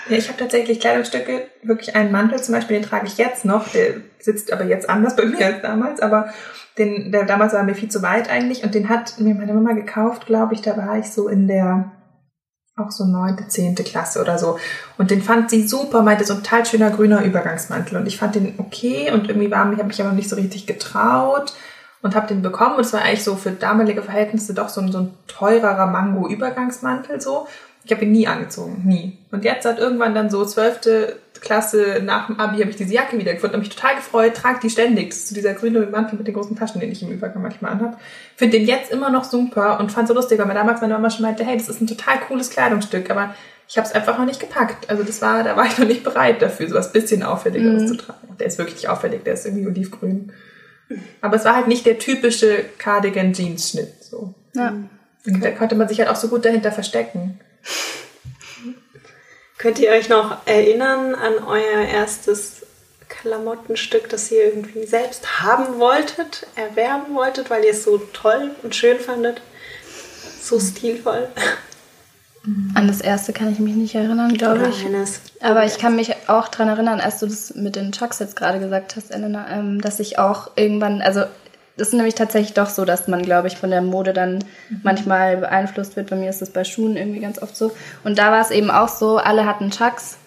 [0.08, 3.68] Ja, ich habe tatsächlich Kleidungsstücke, wirklich einen Mantel zum Beispiel, den trage ich jetzt noch,
[3.68, 6.32] der sitzt aber jetzt anders bei mir als damals, aber
[6.78, 8.64] den, der damals war mir viel zu weit eigentlich.
[8.64, 11.92] Und den hat mir meine Mama gekauft, glaube ich, da war ich so in der
[12.76, 14.58] auch so neunte, zehnte Klasse oder so.
[14.98, 17.96] Und den fand sie super, meinte so ein total schöner grüner Übergangsmantel.
[17.96, 19.12] Und ich fand den okay.
[19.12, 21.52] Und irgendwie war mich, habe mich aber nicht so richtig getraut
[22.04, 22.76] und habe den bekommen.
[22.76, 27.18] Und es war eigentlich so für damalige Verhältnisse doch so ein, so ein teurerer Mango-Übergangsmantel
[27.18, 27.48] so.
[27.82, 29.18] Ich habe ihn nie angezogen, nie.
[29.30, 33.18] Und jetzt hat irgendwann dann so zwölfte Klasse nach dem Abi habe ich diese Jacke
[33.18, 35.10] wieder gefunden, habe mich total gefreut, trage die ständig.
[35.10, 37.72] Das ist so dieser grüne Mantel mit den großen Taschen, den ich im Übergang manchmal
[37.72, 37.96] anhabe.
[38.36, 41.08] Finde den jetzt immer noch super und fand so lustig, weil mir damals meine Mama
[41.08, 43.34] schon meinte, hey, das ist ein total cooles Kleidungsstück, aber
[43.66, 44.90] ich habe es einfach noch nicht gepackt.
[44.90, 47.88] Also das war, da war ich noch nicht bereit dafür, so was bisschen auffälligeres mhm.
[47.88, 48.36] zu tragen.
[48.38, 50.32] Der ist wirklich auffällig, der ist irgendwie olivgrün.
[51.20, 54.04] Aber es war halt nicht der typische Cardigan-Jeans-Schnitt.
[54.04, 54.34] So.
[54.54, 54.74] Ja.
[55.26, 57.40] Und da konnte man sich halt auch so gut dahinter verstecken.
[59.58, 62.66] Könnt ihr euch noch erinnern an euer erstes
[63.08, 68.74] Klamottenstück, das ihr irgendwie selbst haben wolltet, erwerben wolltet, weil ihr es so toll und
[68.74, 69.40] schön fandet?
[70.42, 71.28] So stilvoll?
[72.74, 74.84] An das erste kann ich mich nicht erinnern, glaube ich.
[74.84, 75.20] eines.
[75.40, 78.58] Aber ich kann mich auch dran erinnern, als du das mit den Chucks jetzt gerade
[78.58, 81.22] gesagt hast, Elena, ähm, dass ich auch irgendwann, also
[81.76, 84.44] das ist nämlich tatsächlich doch so, dass man, glaube ich, von der Mode dann
[84.82, 86.10] manchmal beeinflusst wird.
[86.10, 87.72] Bei mir ist das bei Schuhen irgendwie ganz oft so.
[88.04, 90.18] Und da war es eben auch so, alle hatten Chucks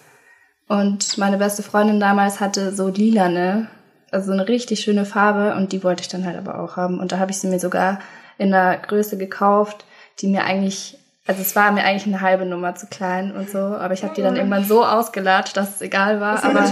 [0.68, 3.68] und meine beste Freundin damals hatte so lilane,
[4.10, 7.00] also eine richtig schöne Farbe und die wollte ich dann halt aber auch haben.
[7.00, 8.00] Und da habe ich sie mir sogar
[8.36, 9.86] in einer Größe gekauft,
[10.20, 13.58] die mir eigentlich, also es war mir eigentlich eine halbe Nummer zu klein und so,
[13.58, 16.42] aber ich habe die dann irgendwann so ausgelatscht, dass es egal war.
[16.42, 16.64] Aber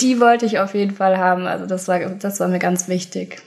[0.00, 1.46] die wollte ich auf jeden Fall haben.
[1.46, 3.40] Also das war, das war mir ganz wichtig.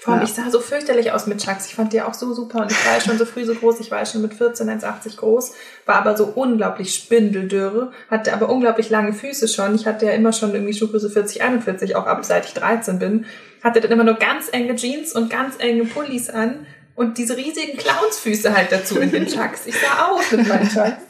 [0.00, 0.28] Vor allem, Ja.
[0.28, 1.66] ich sah so fürchterlich aus mit Chucks.
[1.68, 3.78] Ich fand die auch so super und ich war ja schon so früh so groß.
[3.78, 5.52] Ich war schon mit 14, 1,80 groß,
[5.86, 9.76] war aber so unglaublich spindeldürre, hatte aber unglaublich lange Füße schon.
[9.76, 13.26] Ich hatte ja immer schon irgendwie Schuhgröße 40, 41, auch ab seit ich 13 bin.
[13.62, 17.78] Hatte dann immer nur ganz enge Jeans und ganz enge Pullis an und diese riesigen
[17.78, 19.66] Clownsfüße halt dazu in den Chucks.
[19.66, 21.02] Ich sah aus mit meinen Chucks.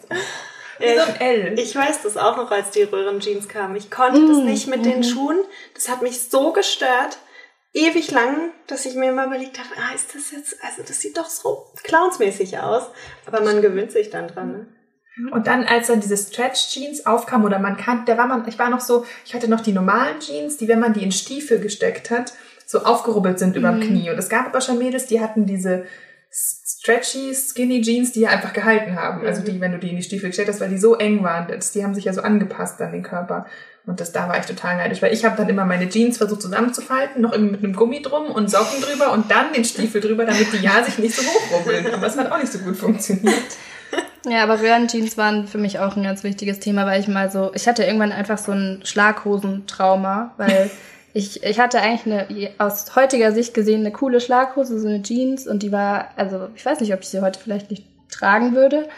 [0.79, 1.59] Wie so ein L.
[1.59, 3.77] Ich weiß das auch noch, als die Röhrenjeans kamen.
[3.77, 5.39] Ich konnte das nicht mit den Schuhen.
[5.75, 7.19] Das hat mich so gestört,
[7.73, 11.17] ewig lang, dass ich mir immer überlegt habe, ah, ist das jetzt, also das sieht
[11.17, 12.85] doch so clownsmäßig aus.
[13.27, 14.53] Aber man gewöhnt sich dann dran.
[14.53, 14.67] Ne?
[15.31, 18.59] Und dann, als dann diese Stretch Jeans aufkamen oder man kann, da war man, ich
[18.59, 21.61] war noch so, ich hatte noch die normalen Jeans, die, wenn man die in Stiefel
[21.61, 22.33] gesteckt hat,
[22.73, 24.11] so aufgerubbelt sind überm Knie.
[24.11, 25.85] Und es gab aber schon Mädels, die hatten diese
[26.33, 29.27] stretchy, skinny Jeans, die ja einfach gehalten haben.
[29.27, 31.49] Also die, wenn du die in die Stiefel gesteckt hast, weil die so eng waren,
[31.49, 33.45] die haben sich ja so angepasst an den Körper.
[33.85, 36.41] Und das, da war ich total neidisch, weil ich habe dann immer meine Jeans versucht
[36.41, 40.25] zusammenzufalten, noch irgendwie mit einem Gummi drum und Socken drüber und dann den Stiefel drüber,
[40.25, 41.93] damit die ja sich nicht so hochrubbeln.
[41.93, 43.35] Aber es hat auch nicht so gut funktioniert.
[44.25, 47.51] Ja, aber Röhrenjeans waren für mich auch ein ganz wichtiges Thema, weil ich mal so,
[47.55, 50.71] ich hatte irgendwann einfach so ein Schlaghosentrauma, weil
[51.15, 55.47] ich, ich hatte eigentlich eine, aus heutiger Sicht gesehen, eine coole Schlaghose, so eine Jeans
[55.47, 58.89] und die war, also ich weiß nicht, ob ich sie heute vielleicht nicht tragen würde,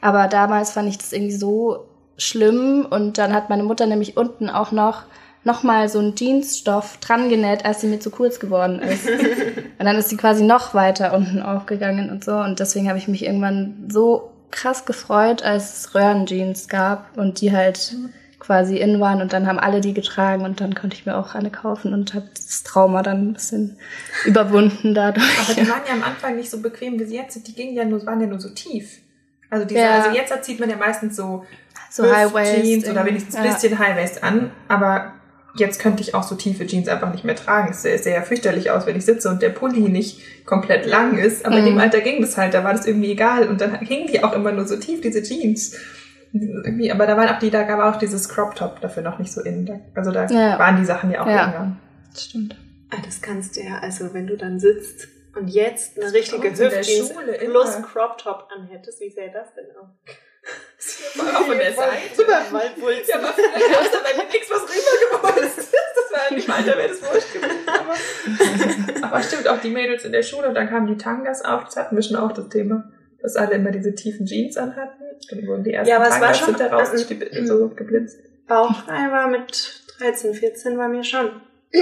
[0.00, 4.50] aber damals fand ich das irgendwie so schlimm und dann hat meine Mutter nämlich unten
[4.50, 5.04] auch noch
[5.44, 9.06] nochmal so einen Jeansstoff dran genäht, als sie mir zu kurz geworden ist.
[9.78, 12.36] Und dann ist sie quasi noch weiter unten aufgegangen und so.
[12.36, 17.52] Und deswegen habe ich mich irgendwann so krass gefreut, als es Röhrenjeans gab und die
[17.52, 17.94] halt
[18.44, 21.34] quasi in waren und dann haben alle die getragen und dann konnte ich mir auch
[21.34, 23.78] eine kaufen und habe das Trauma dann ein bisschen
[24.26, 25.24] überwunden dadurch.
[25.40, 27.46] Aber die waren ja am Anfang nicht so bequem, wie sie jetzt sind.
[27.48, 28.98] Die gingen ja nur, waren ja nur so tief.
[29.50, 30.02] Also, diese, Ja.
[30.02, 31.44] also jetzt zieht man ja meistens so,
[31.90, 33.52] So High-Waist Jeans oder wenigstens ein Ja.
[33.52, 34.50] bisschen High-Waist an.
[34.68, 35.12] Aber
[35.56, 37.68] jetzt könnte ich auch so tiefe Jeans einfach nicht mehr tragen.
[37.70, 41.46] Es sähe sehr fürchterlich aus, wenn ich sitze und der Pulli nicht komplett lang ist.
[41.46, 41.80] Aber in dem Mhm.
[41.80, 43.48] Alter ging das halt, da war das irgendwie egal.
[43.48, 45.76] Und dann hingen die auch immer nur so tief, diese Jeans.
[46.36, 49.32] Irgendwie, aber da waren auch die, da gab auch dieses Crop Top dafür noch nicht
[49.32, 49.66] so in.
[49.66, 50.58] Da, also da Ja.
[50.58, 51.46] waren die Sachen ja auch Ja.
[51.46, 51.76] länger.
[52.12, 52.56] Das stimmt.
[52.90, 56.56] Ah, das kannst du ja, also wenn du dann sitzt und jetzt eine richtige in
[56.56, 57.60] der Hüftjeans Schule immer.
[57.62, 59.88] plus Crop Top anhättest, wie sähe das denn aus?
[61.34, 61.96] Auch von der Seite.
[62.14, 63.08] Super Waldwulst.
[63.08, 65.72] Ja, aber es da bei mir nichts, was rübergewolzt ist.
[65.72, 67.66] Das war nicht mal, da wäre das wurscht gewesen.
[69.00, 71.64] Aber, aber stimmt, auch die Mädels in der Schule, und dann kamen die Tangas auf,
[71.64, 72.84] das hatten wir schon auch das Thema,
[73.24, 75.02] dass alle immer diese tiefen Jeans anhatten.
[75.30, 76.90] Dann wurden die ersten Ja, aber es war schon- sind da raus
[77.44, 78.18] so geblitzt.
[78.46, 81.30] Bauchfrei war mit 13, 14 war mir schon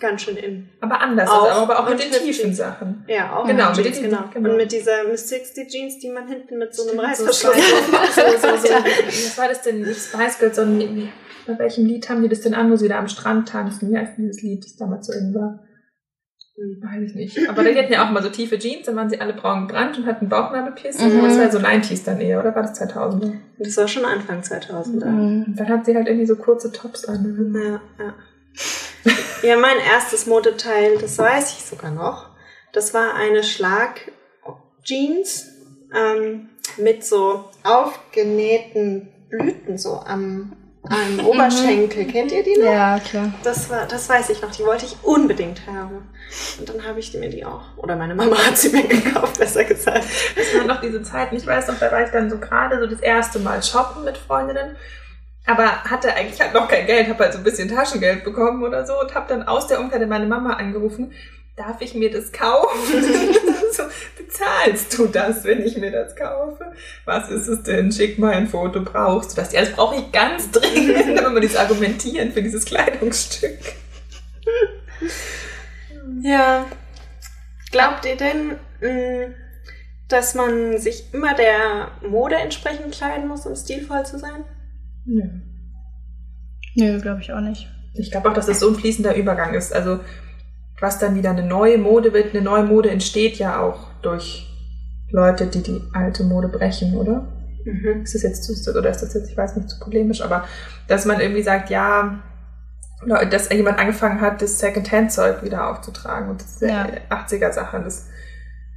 [0.00, 0.68] ganz schön in.
[0.80, 1.44] Aber anders, Auch.
[1.48, 3.04] also, aber auch mit den tiefen Sachen.
[3.08, 4.24] Ja, auch Genau, mit mit Jeans, den- genau.
[4.32, 4.50] genau.
[4.50, 7.54] Und mit dieser Miss 60 Jeans, die man hinten mit so einem Reißverschluss
[8.14, 8.74] so, so, so.
[8.74, 9.80] Was war das denn?
[9.82, 11.08] Nicht Spice Girls, sondern
[11.46, 13.90] bei welchem Lied haben die das denn an, wo sie da am Strand tanzen?
[13.90, 15.60] Wie heißt dieses Lied, das damals so in war?
[16.56, 16.80] Hm.
[16.82, 17.48] Weiß ich nicht.
[17.48, 19.98] Aber die hatten ja auch mal so tiefe Jeans, dann waren sie alle braun gebrannt
[19.98, 21.16] und hatten Bauchnabelpiercing.
[21.16, 21.22] Mhm.
[21.24, 23.32] Das war so 90s dann eher, oder war das 2000er?
[23.58, 25.06] Das war schon Anfang 2000er.
[25.06, 25.56] Mhm.
[25.56, 27.54] Dann hat sie halt irgendwie so kurze Tops an.
[27.54, 28.14] Ja, ja.
[29.42, 32.30] ja, mein erstes Modeteil, das weiß ich sogar noch.
[32.72, 34.12] Das war eine Schlag-Jeans
[35.94, 40.52] ähm, mit so aufgenähten Blüten so am,
[40.88, 42.06] am Oberschenkel.
[42.06, 42.64] Kennt ihr die noch?
[42.64, 43.32] Ja, klar.
[43.42, 44.50] Das war, das weiß ich noch.
[44.50, 46.08] Die wollte ich unbedingt haben.
[46.58, 47.62] Und dann habe ich mir die auch.
[47.76, 50.04] Oder meine Mama hat sie mir gekauft, besser gesagt.
[50.36, 52.86] Das waren noch diese Zeiten, ich weiß noch, da war ich dann so gerade so
[52.86, 54.76] das erste Mal shoppen mit Freundinnen.
[55.46, 58.86] Aber hatte eigentlich halt noch kein Geld, habe halt so ein bisschen Taschengeld bekommen oder
[58.86, 61.12] so und habe dann aus der Umkleide meine Mama angerufen,
[61.56, 63.04] darf ich mir das kaufen?
[63.76, 63.82] so,
[64.16, 66.72] bezahlst du das, wenn ich mir das kaufe?
[67.04, 67.92] Was ist es denn?
[67.92, 69.52] Schick mal ein Foto, brauchst du das?
[69.52, 73.58] Ja, das brauche ich ganz dringend, wenn wir dieses Argumentieren für dieses Kleidungsstück.
[76.22, 76.66] Ja.
[77.70, 79.34] Glaubt ihr denn, mh,
[80.08, 84.44] dass man sich immer der Mode entsprechend kleiden muss, um stilvoll zu sein?
[85.06, 85.24] Ja.
[86.76, 87.68] Nö, glaube ich auch nicht.
[87.94, 89.72] Ich glaube auch, dass das so ein fließender Übergang ist.
[89.72, 90.00] Also,
[90.80, 94.50] was dann wieder eine neue Mode wird, eine neue Mode entsteht ja auch durch
[95.10, 97.26] Leute, die die alte Mode brechen, oder?
[97.64, 98.02] Mhm.
[98.02, 100.44] Ist das jetzt zu, oder ist das jetzt, ich weiß nicht, zu polemisch, aber
[100.88, 102.18] dass man irgendwie sagt, ja,
[103.30, 106.86] dass jemand angefangen hat, das Secondhand-Zeug wieder aufzutragen und das ja.
[107.10, 108.08] 80er-Sachen, das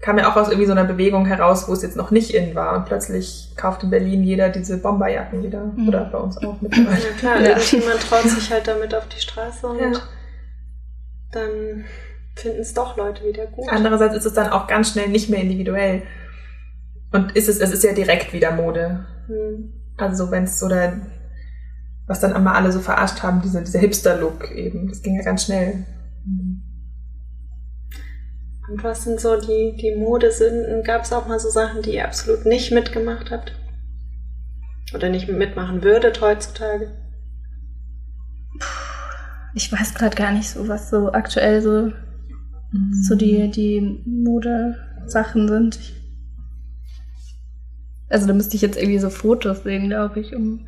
[0.01, 2.53] kam ja auch aus irgendwie so einer Bewegung heraus, wo es jetzt noch nicht in
[2.53, 5.88] war und plötzlich kauft in Berlin jeder diese Bomberjacken wieder mhm.
[5.88, 6.99] oder bei uns auch mittlerweile.
[6.99, 7.49] Ja klar, ja.
[7.49, 9.91] irgendjemand traut sich halt damit auf die Straße und ja.
[11.38, 11.86] Dann
[12.36, 13.67] finden es doch Leute wieder gut.
[13.69, 16.04] Andererseits ist es dann auch ganz schnell nicht mehr individuell.
[17.12, 19.06] Und ist es, es ist ja direkt wieder Mode.
[19.28, 19.73] Mhm.
[19.97, 21.00] Also wenn es oder
[22.06, 24.88] was dann immer alle so verarscht haben, dieser, dieser Hipster-Look eben.
[24.88, 25.86] Das ging ja ganz schnell.
[28.69, 30.84] Und was sind so die, die Modesünden?
[30.84, 33.54] Gab es auch mal so Sachen, die ihr absolut nicht mitgemacht habt?
[34.93, 36.91] Oder nicht mitmachen würdet heutzutage?
[39.53, 41.91] Ich weiß gerade gar nicht so, was so aktuell so,
[42.71, 42.93] mhm.
[43.07, 45.77] so die, die Modesachen sind.
[45.79, 45.97] Ich
[48.10, 50.33] also da müsste ich jetzt irgendwie so Fotos sehen, glaube ich.
[50.33, 50.65] Um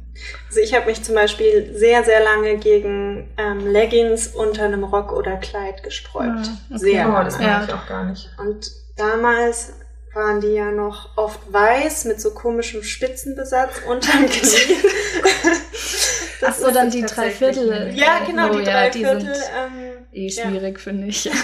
[0.49, 5.13] also ich habe mich zum Beispiel sehr, sehr lange gegen ähm, Leggings unter einem Rock
[5.13, 6.49] oder Kleid gesträubt.
[6.49, 6.79] Ah, okay.
[6.79, 7.63] Sehr oh, das ja.
[7.63, 8.29] ich auch gar nicht.
[8.37, 9.73] Und damals
[10.13, 14.75] waren die ja noch oft weiß mit so komischem Spitzenbesatz unterm Knie.
[16.45, 17.91] Ach so, dann die Dreiviertel.
[17.93, 19.27] Ja, genau, oh, die Dreiviertel.
[19.27, 20.79] Ja, ähm, eh schwierig, ja.
[20.79, 21.29] finde ich.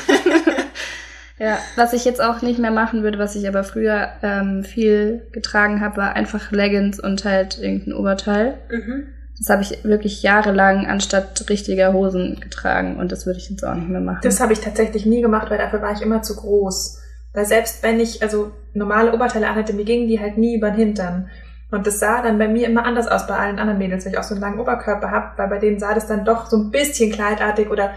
[1.38, 5.28] Ja, was ich jetzt auch nicht mehr machen würde, was ich aber früher ähm, viel
[5.34, 8.58] getragen habe, war einfach Leggings und halt irgendein Oberteil.
[8.70, 9.08] Mhm.
[9.38, 13.76] Das habe ich wirklich jahrelang anstatt richtiger Hosen getragen und das würde ich jetzt auch
[13.76, 14.22] nicht mehr machen.
[14.24, 17.02] Das habe ich tatsächlich nie gemacht, weil dafür war ich immer zu groß.
[17.34, 20.78] Weil selbst wenn ich also normale Oberteile anhatte, mir gingen die halt nie über den
[20.78, 21.30] Hintern.
[21.72, 24.18] Und das sah dann bei mir immer anders aus bei allen anderen Mädels, weil ich
[24.18, 26.72] auch so einen langen Oberkörper habe, weil bei denen sah das dann doch so ein
[26.72, 27.92] bisschen kleidartig oder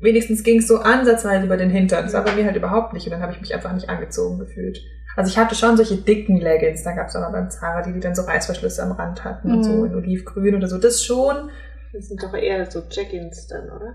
[0.00, 2.04] wenigstens ging es so ansatzweise über den Hintern.
[2.04, 3.06] Das war bei mir halt überhaupt nicht.
[3.06, 4.80] Und dann habe ich mich einfach nicht angezogen gefühlt.
[5.16, 7.94] Also ich hatte schon solche dicken Leggings, da gab es auch mal beim Zara, die,
[7.94, 9.56] die dann so Reißverschlüsse am Rand hatten mhm.
[9.56, 9.86] und so mhm.
[9.86, 10.78] in Olivgrün oder so.
[10.78, 11.50] Das schon.
[11.94, 13.94] Das sind doch eher so Jackins dann, oder?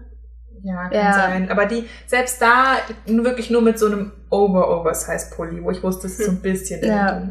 [0.63, 1.13] Ja, kann ja.
[1.13, 1.51] sein.
[1.51, 6.25] Aber die, selbst da, wirklich nur mit so einem Over-Oversize-Pulli, wo ich wusste, es ist
[6.25, 7.21] so ein bisschen ja.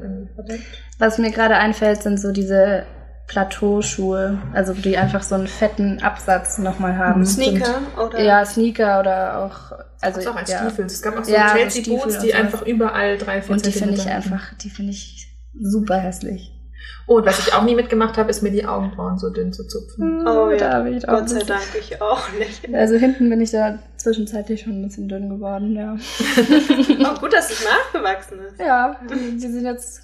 [0.98, 2.84] Was mir gerade einfällt, sind so diese
[3.30, 7.24] Plateauschuhe, also die einfach so einen fetten Absatz nochmal haben.
[7.24, 8.20] Sneaker und, oder?
[8.20, 9.78] Ja, Sneaker oder auch.
[10.00, 10.58] Also, es auch als ja.
[10.58, 10.86] Stiefel.
[10.86, 13.94] Es gab auch so ja, Chelsea Boots, die einfach überall drei, vier Und die finde
[13.94, 15.28] ich einfach, die finde ich
[15.60, 16.59] super hässlich.
[17.06, 20.20] Und was ich auch nie mitgemacht habe, ist mir die Augenbrauen so dünn zu zupfen.
[20.20, 22.72] Hm, oh ja, da ich auch Gott sei Dank ich auch nicht.
[22.72, 25.96] Also hinten bin ich da zwischenzeitlich schon ein bisschen dünn geworden, ja.
[27.10, 28.60] oh, gut, dass es nachgewachsen ist.
[28.60, 30.02] Ja, die, die sind jetzt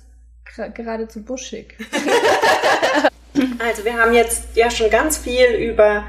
[0.75, 1.77] geradezu buschig.
[3.59, 6.05] Also wir haben jetzt ja schon ganz viel über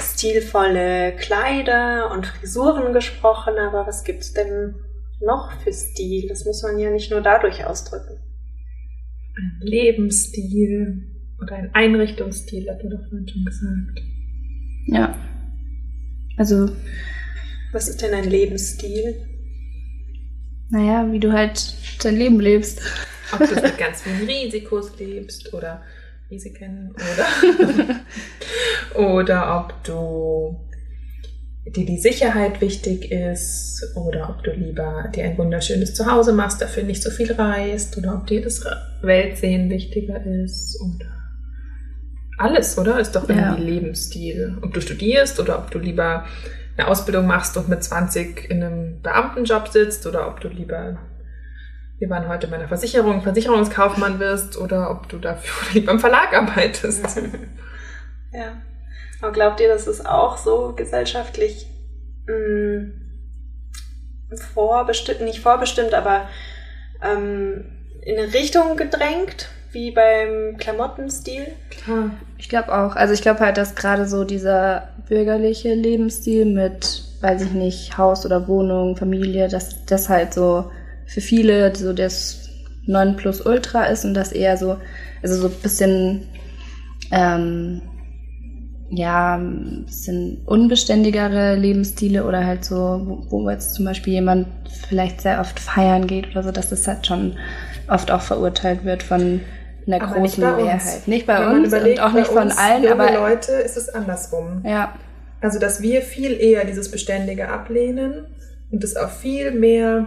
[0.00, 4.76] stilvolle Kleider und Frisuren gesprochen, aber was gibt's denn
[5.20, 6.28] noch für Stil?
[6.28, 8.20] Das muss man ja nicht nur dadurch ausdrücken.
[9.38, 11.04] Ein Lebensstil
[11.40, 14.02] oder ein Einrichtungsstil, hat ihr doch vorhin schon gesagt.
[14.86, 15.16] Ja.
[16.36, 16.70] Also.
[17.72, 19.14] Was ist denn ein Lebensstil?
[20.70, 22.82] Naja, wie du halt dein Leben lebst.
[23.32, 25.82] Ob du mit ganz vielen Risikos lebst oder
[26.30, 27.96] Risiken oder,
[29.16, 30.67] oder ob du
[31.72, 36.82] dir die Sicherheit wichtig ist oder ob du lieber dir ein wunderschönes Zuhause machst, dafür
[36.82, 38.64] nicht so viel reist oder ob dir das
[39.02, 41.06] Weltsehen wichtiger ist oder
[42.38, 43.00] alles, oder?
[43.00, 43.68] Ist doch irgendwie ja.
[43.68, 44.58] Lebensstil.
[44.62, 46.24] Ob du studierst oder ob du lieber
[46.76, 50.98] eine Ausbildung machst und mit 20 in einem Beamtenjob sitzt oder ob du lieber
[51.98, 56.32] wir waren heute bei einer Versicherung, Versicherungskaufmann wirst oder ob du dafür lieber im Verlag
[56.32, 57.20] arbeitest.
[58.32, 58.62] ja.
[59.20, 61.66] Aber glaubt ihr, das ist auch so gesellschaftlich
[62.26, 62.92] mh, mm,
[64.54, 66.28] vorbestimmt, nicht vorbestimmt, aber
[67.02, 67.64] ähm,
[68.02, 71.48] in eine Richtung gedrängt, wie beim Klamottenstil?
[71.70, 72.10] Klar.
[72.38, 72.96] Ich glaube auch.
[72.96, 78.24] Also ich glaube halt, dass gerade so dieser bürgerliche Lebensstil mit, weiß ich nicht, Haus
[78.24, 80.70] oder Wohnung, Familie, dass das halt so
[81.06, 82.48] für viele so das
[82.86, 84.78] 9 Plus Ultra ist und das eher so,
[85.22, 86.28] also so ein bisschen,
[87.10, 87.82] ähm,
[88.90, 94.48] ja, ein bisschen unbeständigere Lebensstile oder halt so, wo, wo jetzt zum Beispiel jemand
[94.88, 97.36] vielleicht sehr oft feiern geht oder so, dass das halt schon
[97.88, 99.40] oft auch verurteilt wird von
[99.86, 101.08] einer aber großen nicht Mehrheit.
[101.08, 104.62] Nicht bei Wenn uns überlegt, und auch nicht von allen, aber Leute ist es andersrum.
[104.64, 104.94] Ja.
[105.40, 108.26] Also dass wir viel eher dieses Beständige ablehnen
[108.70, 110.06] und es auch viel mehr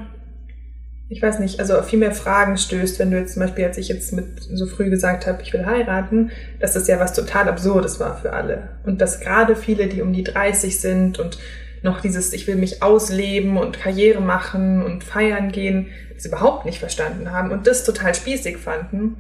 [1.12, 3.90] ich weiß nicht, also viel mehr Fragen stößt, wenn du jetzt zum Beispiel, als ich
[3.90, 8.00] jetzt mit so früh gesagt habe, ich will heiraten, dass das ja was total Absurdes
[8.00, 8.70] war für alle.
[8.86, 11.38] Und dass gerade viele, die um die 30 sind und
[11.84, 16.80] noch dieses, ich will mich ausleben und Karriere machen und feiern gehen, das überhaupt nicht
[16.80, 19.18] verstanden haben und das total spießig fanden.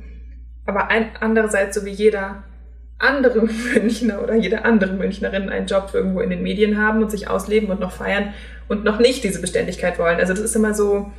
[0.66, 2.44] aber ein, andererseits so wie jeder
[3.00, 3.42] andere
[3.74, 7.70] Münchner oder jede andere Münchnerin einen Job irgendwo in den Medien haben und sich ausleben
[7.70, 8.34] und noch feiern
[8.70, 10.20] und noch nicht diese Beständigkeit wollen.
[10.20, 11.12] Also das ist immer so.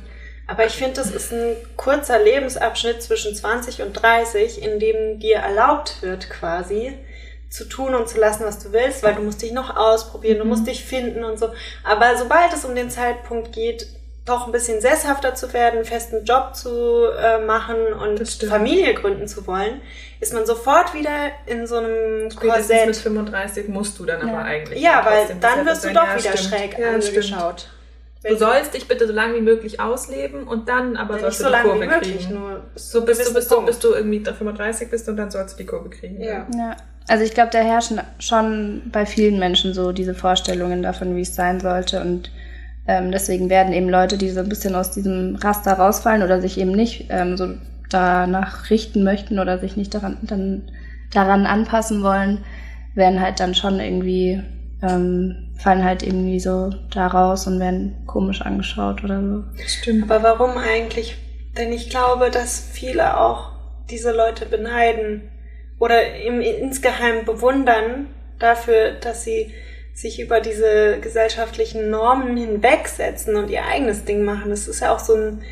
[0.53, 5.37] Aber ich finde, das ist ein kurzer Lebensabschnitt zwischen 20 und 30, in dem dir
[5.37, 6.93] erlaubt wird, quasi
[7.49, 10.45] zu tun und zu lassen, was du willst, weil du musst dich noch ausprobieren, du
[10.45, 11.49] musst dich finden und so.
[11.83, 13.87] Aber sobald es um den Zeitpunkt geht,
[14.25, 19.27] doch ein bisschen sesshafter zu werden, einen festen Job zu äh, machen und Familie gründen
[19.27, 19.81] zu wollen,
[20.19, 22.85] ist man sofort wieder in so einem Korsett.
[22.85, 24.31] mit 35 musst du dann ja.
[24.31, 24.81] aber eigentlich.
[24.83, 26.53] Ja, weil dann wirst du doch ja, wieder stimmt.
[26.53, 27.69] schräg ja, angeschaut.
[28.23, 31.49] Du sollst dich bitte so lange wie möglich ausleben und dann aber sollst du so
[31.49, 32.33] die Kurve kriegen.
[32.33, 35.63] Nur so bis du, bis, du, bis du irgendwie 35 bist und dann sollst du
[35.63, 36.21] die Kurve kriegen.
[36.21, 36.47] Ja.
[36.55, 36.77] ja.
[37.07, 41.35] Also ich glaube, da herrschen schon bei vielen Menschen so diese Vorstellungen davon, wie es
[41.35, 42.31] sein sollte und
[42.87, 46.57] ähm, deswegen werden eben Leute, die so ein bisschen aus diesem Raster rausfallen oder sich
[46.57, 47.55] eben nicht ähm, so
[47.89, 50.63] danach richten möchten oder sich nicht daran, dann,
[51.13, 52.39] daran anpassen wollen,
[52.95, 54.41] werden halt dann schon irgendwie,
[54.83, 59.43] ähm, fallen halt irgendwie so da raus und werden komisch angeschaut oder so.
[59.65, 60.09] Stimmt.
[60.09, 61.17] Aber warum eigentlich?
[61.57, 63.51] Denn ich glaube, dass viele auch
[63.89, 65.29] diese Leute beneiden
[65.79, 68.07] oder im, insgeheim bewundern
[68.39, 69.53] dafür, dass sie
[69.93, 74.49] sich über diese gesellschaftlichen Normen hinwegsetzen und ihr eigenes Ding machen.
[74.49, 75.43] Das ist ja auch so ein,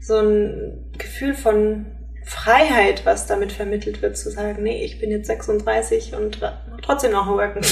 [0.00, 1.86] so ein Gefühl von
[2.24, 6.38] Freiheit, was damit vermittelt wird, zu sagen, nee, ich bin jetzt 36 und
[6.82, 7.62] trotzdem noch ein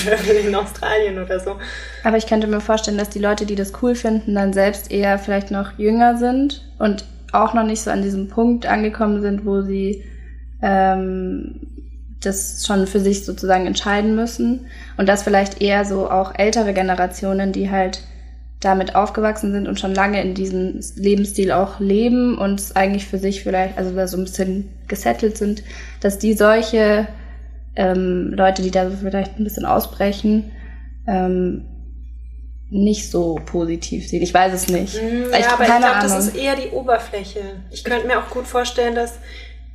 [0.47, 1.57] in Australien oder so.
[2.05, 5.19] Aber ich könnte mir vorstellen, dass die Leute, die das cool finden, dann selbst eher
[5.19, 9.63] vielleicht noch jünger sind und auch noch nicht so an diesem Punkt angekommen sind, wo
[9.63, 10.05] sie
[10.63, 11.61] ähm,
[12.21, 14.67] das schon für sich sozusagen entscheiden müssen.
[14.97, 18.01] Und dass vielleicht eher so auch ältere Generationen, die halt
[18.61, 23.43] damit aufgewachsen sind und schon lange in diesem Lebensstil auch leben und eigentlich für sich
[23.43, 25.63] vielleicht, also so ein bisschen gesettelt sind,
[26.01, 27.07] dass die solche
[27.77, 30.51] ähm, Leute, die da vielleicht ein bisschen ausbrechen,
[31.07, 31.67] ähm,
[32.71, 34.23] nicht so positiv sehen.
[34.23, 35.01] Ich weiß es nicht.
[35.01, 37.41] Mm, ja, ich, aber ich glaube, das ist eher die Oberfläche.
[37.71, 39.19] Ich könnte mir auch gut vorstellen, dass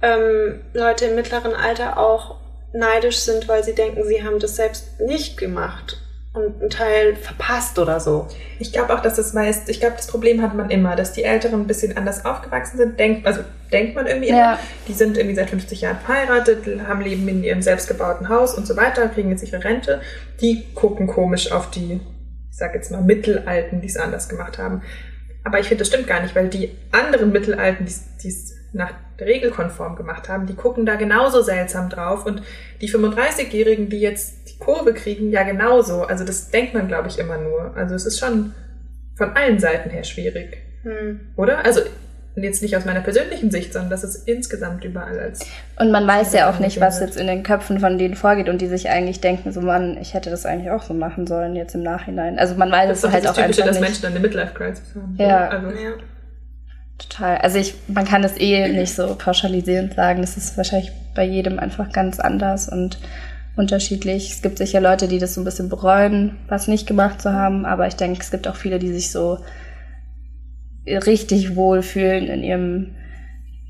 [0.02, 2.36] ähm, Leute im mittleren Alter auch
[2.74, 6.03] neidisch sind, weil sie denken, sie haben das selbst nicht gemacht
[6.34, 8.28] und einen Teil verpasst oder so.
[8.60, 11.24] Ich glaube auch, dass das meist, ich glaube, das Problem hat man immer, dass die
[11.24, 13.42] Älteren ein bisschen anders aufgewachsen sind, denkt, also
[13.72, 14.54] denkt man irgendwie ja.
[14.54, 18.66] immer, die sind irgendwie seit 50 Jahren verheiratet, haben Leben in ihrem selbstgebauten Haus und
[18.66, 20.02] so weiter, kriegen jetzt ihre Rente,
[20.42, 22.02] die gucken komisch auf die,
[22.50, 24.82] ich sag jetzt mal, Mittelalten, die es anders gemacht haben.
[25.44, 29.96] Aber ich finde, das stimmt gar nicht, weil die anderen Mittelalten, die es nach regelkonform
[29.96, 32.26] gemacht haben, die gucken da genauso seltsam drauf.
[32.26, 32.44] Und
[32.82, 36.04] die 35-Jährigen, die jetzt die Kurve kriegen, ja genauso.
[36.04, 37.76] Also das denkt man, glaube ich, immer nur.
[37.76, 38.54] Also es ist schon
[39.16, 40.58] von allen Seiten her schwierig.
[40.84, 41.20] Hm.
[41.36, 41.66] Oder?
[41.66, 41.82] Also
[42.36, 45.46] jetzt nicht aus meiner persönlichen Sicht, sondern das ist insgesamt überall als.
[45.78, 48.60] Und man weiß ja auch nicht, was jetzt in den Köpfen von denen vorgeht und
[48.60, 51.76] die sich eigentlich denken, so Mann, ich hätte das eigentlich auch so machen sollen jetzt
[51.76, 52.40] im Nachhinein.
[52.40, 53.60] Also man weiß das es halt auch typische, einfach nicht.
[53.60, 55.16] Das dass Menschen eine Midlife-Crisis haben.
[55.18, 55.48] Ja.
[55.50, 55.92] Also, ja.
[57.10, 57.38] Total.
[57.38, 60.22] Also ich, man kann das eh nicht so pauschalisierend sagen.
[60.22, 62.98] Das ist wahrscheinlich bei jedem einfach ganz anders und
[63.56, 64.32] unterschiedlich.
[64.32, 67.66] Es gibt sicher Leute, die das so ein bisschen bereuen, was nicht gemacht zu haben,
[67.66, 69.40] aber ich denke, es gibt auch viele, die sich so
[70.86, 72.96] richtig wohlfühlen in ihrem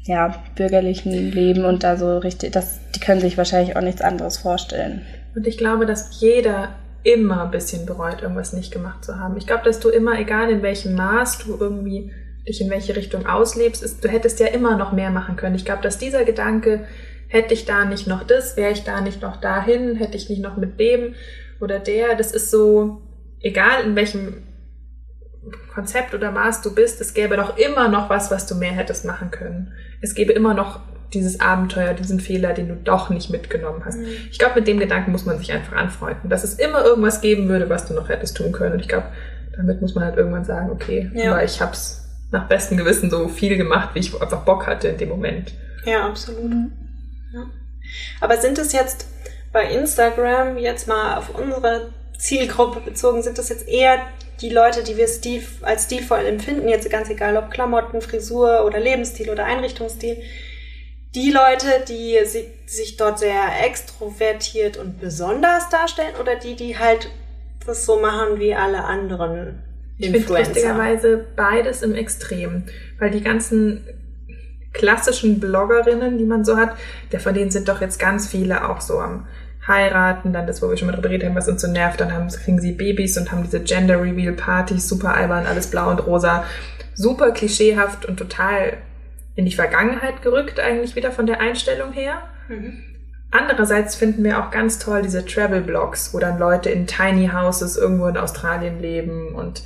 [0.03, 4.37] ja, bürgerlichen Leben und da so richtig, das, die können sich wahrscheinlich auch nichts anderes
[4.37, 5.01] vorstellen.
[5.35, 6.69] Und ich glaube, dass jeder
[7.03, 9.37] immer ein bisschen bereut, irgendwas nicht gemacht zu haben.
[9.37, 12.11] Ich glaube, dass du immer, egal in welchem Maß du irgendwie
[12.47, 15.55] dich in welche Richtung auslebst, ist, du hättest ja immer noch mehr machen können.
[15.55, 16.85] Ich glaube, dass dieser Gedanke,
[17.27, 20.41] hätte ich da nicht noch das, wäre ich da nicht noch dahin, hätte ich nicht
[20.41, 21.15] noch mit dem
[21.59, 23.01] oder der, das ist so,
[23.41, 24.43] egal in welchem
[25.73, 29.05] Konzept oder Maß du bist, es gäbe doch immer noch was, was du mehr hättest
[29.05, 29.73] machen können.
[30.01, 30.81] Es gäbe immer noch
[31.13, 33.99] dieses Abenteuer, diesen Fehler, den du doch nicht mitgenommen hast.
[33.99, 34.07] Mhm.
[34.31, 37.49] Ich glaube, mit dem Gedanken muss man sich einfach anfreunden, dass es immer irgendwas geben
[37.49, 38.73] würde, was du noch hättest tun können.
[38.73, 39.07] Und ich glaube,
[39.55, 41.31] damit muss man halt irgendwann sagen, okay, ja.
[41.31, 42.02] aber ich hab's
[42.33, 45.53] nach bestem Gewissen so viel gemacht, wie ich einfach Bock hatte in dem Moment.
[45.85, 46.51] Ja, absolut.
[47.31, 47.45] Ja.
[48.19, 49.07] Aber sind es jetzt
[49.51, 53.99] bei Instagram jetzt mal auf unsere Zielgruppe bezogen, sind das jetzt eher
[54.41, 58.79] die Leute, die wir stil, als stilvoll empfinden, jetzt ganz egal ob Klamotten, Frisur oder
[58.79, 60.17] Lebensstil oder Einrichtungsstil,
[61.13, 62.17] die Leute, die
[62.65, 67.11] sich dort sehr extrovertiert und besonders darstellen oder die, die halt
[67.67, 69.61] das so machen wie alle anderen
[69.97, 72.63] ich finde lustigerweise beides im Extrem,
[72.99, 73.85] weil die ganzen
[74.73, 76.75] klassischen Bloggerinnen, die man so hat,
[77.11, 79.27] der von denen sind doch jetzt ganz viele auch so am
[79.65, 82.11] heiraten, dann das, wo wir schon mal drüber geredet haben, was uns so nervt, dann
[82.11, 86.05] haben, kriegen sie Babys und haben diese Gender Reveal Partys, super albern, alles blau und
[86.05, 86.43] rosa,
[86.95, 88.77] super klischeehaft und total
[89.35, 92.23] in die Vergangenheit gerückt, eigentlich wieder von der Einstellung her.
[92.49, 92.83] Mhm.
[93.35, 98.05] Andererseits finden wir auch ganz toll diese Travel-Blogs, wo dann Leute in Tiny Houses irgendwo
[98.05, 99.63] in Australien leben und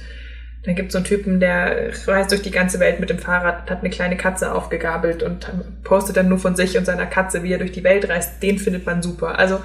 [0.63, 3.69] dann gibt es so einen Typen, der reist durch die ganze Welt mit dem Fahrrad,
[3.69, 5.45] hat eine kleine Katze aufgegabelt und
[5.83, 8.41] postet dann nur von sich und seiner Katze, wie er durch die Welt reist.
[8.41, 9.37] Den findet man super.
[9.37, 9.59] Also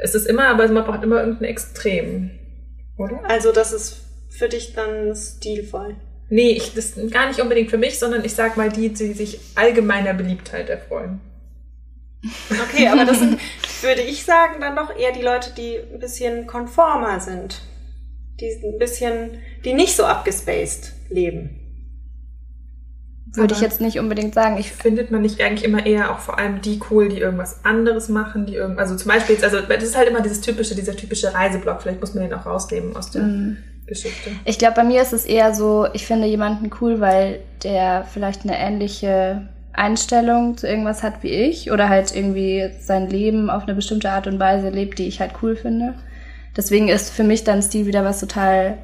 [0.00, 2.30] es ist immer, aber man braucht immer irgendein Extrem,
[2.96, 3.20] oder?
[3.28, 5.94] Also das ist für dich dann stilvoll.
[6.28, 9.12] Nee, ich, das ist gar nicht unbedingt für mich, sondern ich sag mal die, die
[9.12, 11.20] sich allgemeiner Beliebtheit erfreuen.
[12.50, 13.38] Okay, aber das sind,
[13.82, 17.62] würde ich sagen, dann doch eher die Leute, die ein bisschen konformer sind
[18.40, 21.54] die ein bisschen, die nicht so abgespaced leben.
[23.34, 24.56] Würde ich jetzt nicht unbedingt sagen.
[24.58, 28.08] Ich findet man nicht eigentlich immer eher auch vor allem die cool, die irgendwas anderes
[28.08, 30.96] machen, die irgend, also zum Beispiel jetzt, also das ist halt immer dieses typische, dieser
[30.96, 31.82] typische Reiseblock.
[31.82, 33.56] Vielleicht muss man den auch rausnehmen aus der mm.
[33.86, 34.30] Geschichte.
[34.44, 38.44] Ich glaube, bei mir ist es eher so, ich finde jemanden cool, weil der vielleicht
[38.44, 39.48] eine ähnliche
[39.78, 44.26] Einstellung zu irgendwas hat wie ich oder halt irgendwie sein Leben auf eine bestimmte Art
[44.26, 45.94] und Weise lebt, die ich halt cool finde.
[46.56, 48.78] Deswegen ist für mich dann Stil wieder was total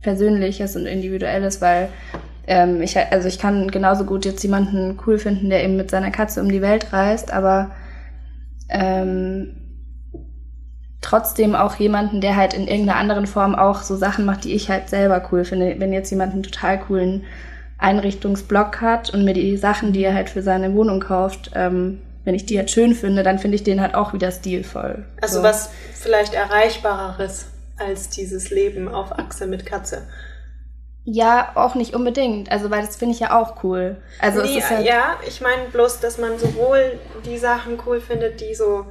[0.00, 1.88] Persönliches und Individuelles, weil
[2.46, 6.10] ähm, ich, also ich kann genauso gut jetzt jemanden cool finden, der eben mit seiner
[6.10, 7.70] Katze um die Welt reist, aber
[8.68, 9.54] ähm,
[11.00, 14.70] trotzdem auch jemanden, der halt in irgendeiner anderen Form auch so Sachen macht, die ich
[14.70, 15.76] halt selber cool finde.
[15.78, 17.24] Wenn jetzt jemand einen total coolen
[17.82, 22.34] Einrichtungsblock hat und mir die Sachen, die er halt für seine Wohnung kauft, ähm, wenn
[22.34, 25.04] ich die jetzt schön finde, dann finde ich den halt auch wieder stilvoll.
[25.20, 25.42] Also so.
[25.42, 27.46] was vielleicht erreichbareres
[27.78, 30.06] als dieses Leben auf Achse mit Katze.
[31.04, 32.52] Ja, auch nicht unbedingt.
[32.52, 33.96] Also, weil das finde ich ja auch cool.
[34.20, 38.00] Also, nee, es ist halt ja, ich meine bloß, dass man sowohl die Sachen cool
[38.00, 38.86] findet, die so,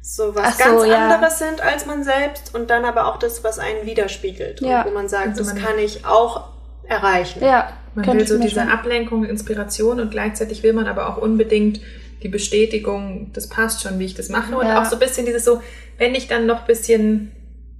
[0.00, 1.10] so was so, ganz ja.
[1.10, 4.62] anderes sind als man selbst und dann aber auch das, was einen widerspiegelt.
[4.62, 4.80] Ja.
[4.80, 6.48] Und wo man sagt, also das kann ich auch
[6.92, 7.42] erreichen.
[7.42, 7.72] Ja.
[7.94, 11.80] Man will so diese Ablenkung, Inspiration und gleichzeitig will man aber auch unbedingt
[12.22, 14.56] die Bestätigung, das passt schon, wie ich das mache.
[14.56, 14.80] Und ja.
[14.80, 15.60] auch so ein bisschen dieses so,
[15.98, 17.32] wenn ich dann noch ein bisschen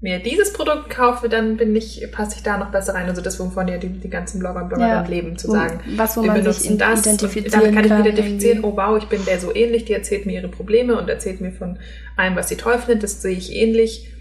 [0.02, 3.08] mir dieses Produkt kaufe, dann bin ich, passe ich da noch besser rein.
[3.08, 5.02] Also das, wovon ja die, die ganzen Blogger und Blogger ja.
[5.02, 8.66] dann leben, zu sagen, was, wo wir benutzen das identifizieren damit kann ich identifizieren, irgendwie.
[8.66, 11.52] oh wow, ich bin der so ähnlich, die erzählt mir ihre Probleme und erzählt mir
[11.52, 11.78] von
[12.16, 14.12] allem, was sie toll findet, das sehe ich ähnlich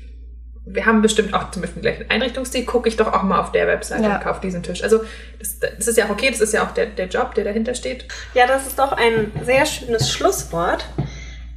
[0.65, 3.51] wir haben bestimmt auch zum Beispiel gleich einen Einrichtungsstil, gucke ich doch auch mal auf
[3.51, 4.15] der Webseite ja.
[4.15, 4.83] und kaufe diesen Tisch.
[4.83, 5.01] Also
[5.39, 7.73] das, das, ist ja auch okay, das ist ja auch der, der Job, der dahinter
[7.73, 8.05] steht.
[8.33, 10.85] Ja, das ist doch ein sehr schönes Schlusswort.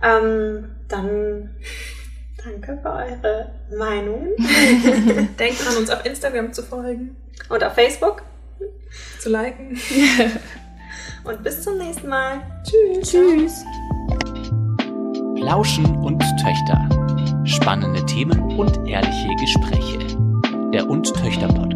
[0.02, 1.50] Ähm, dann
[2.42, 4.30] danke für eure Meinungen.
[5.38, 7.16] Denkt dran, uns auf Instagram zu folgen.
[7.48, 8.22] Und auf Facebook.
[9.18, 9.78] Zu liken.
[11.24, 12.40] und bis zum nächsten Mal.
[12.64, 13.10] Tschüss.
[13.10, 13.64] Tschüss.
[15.36, 17.03] Lauschen und Töchter
[17.44, 19.98] spannende Themen und ehrliche Gespräche.
[20.72, 21.73] Der Und Töchter Podcast.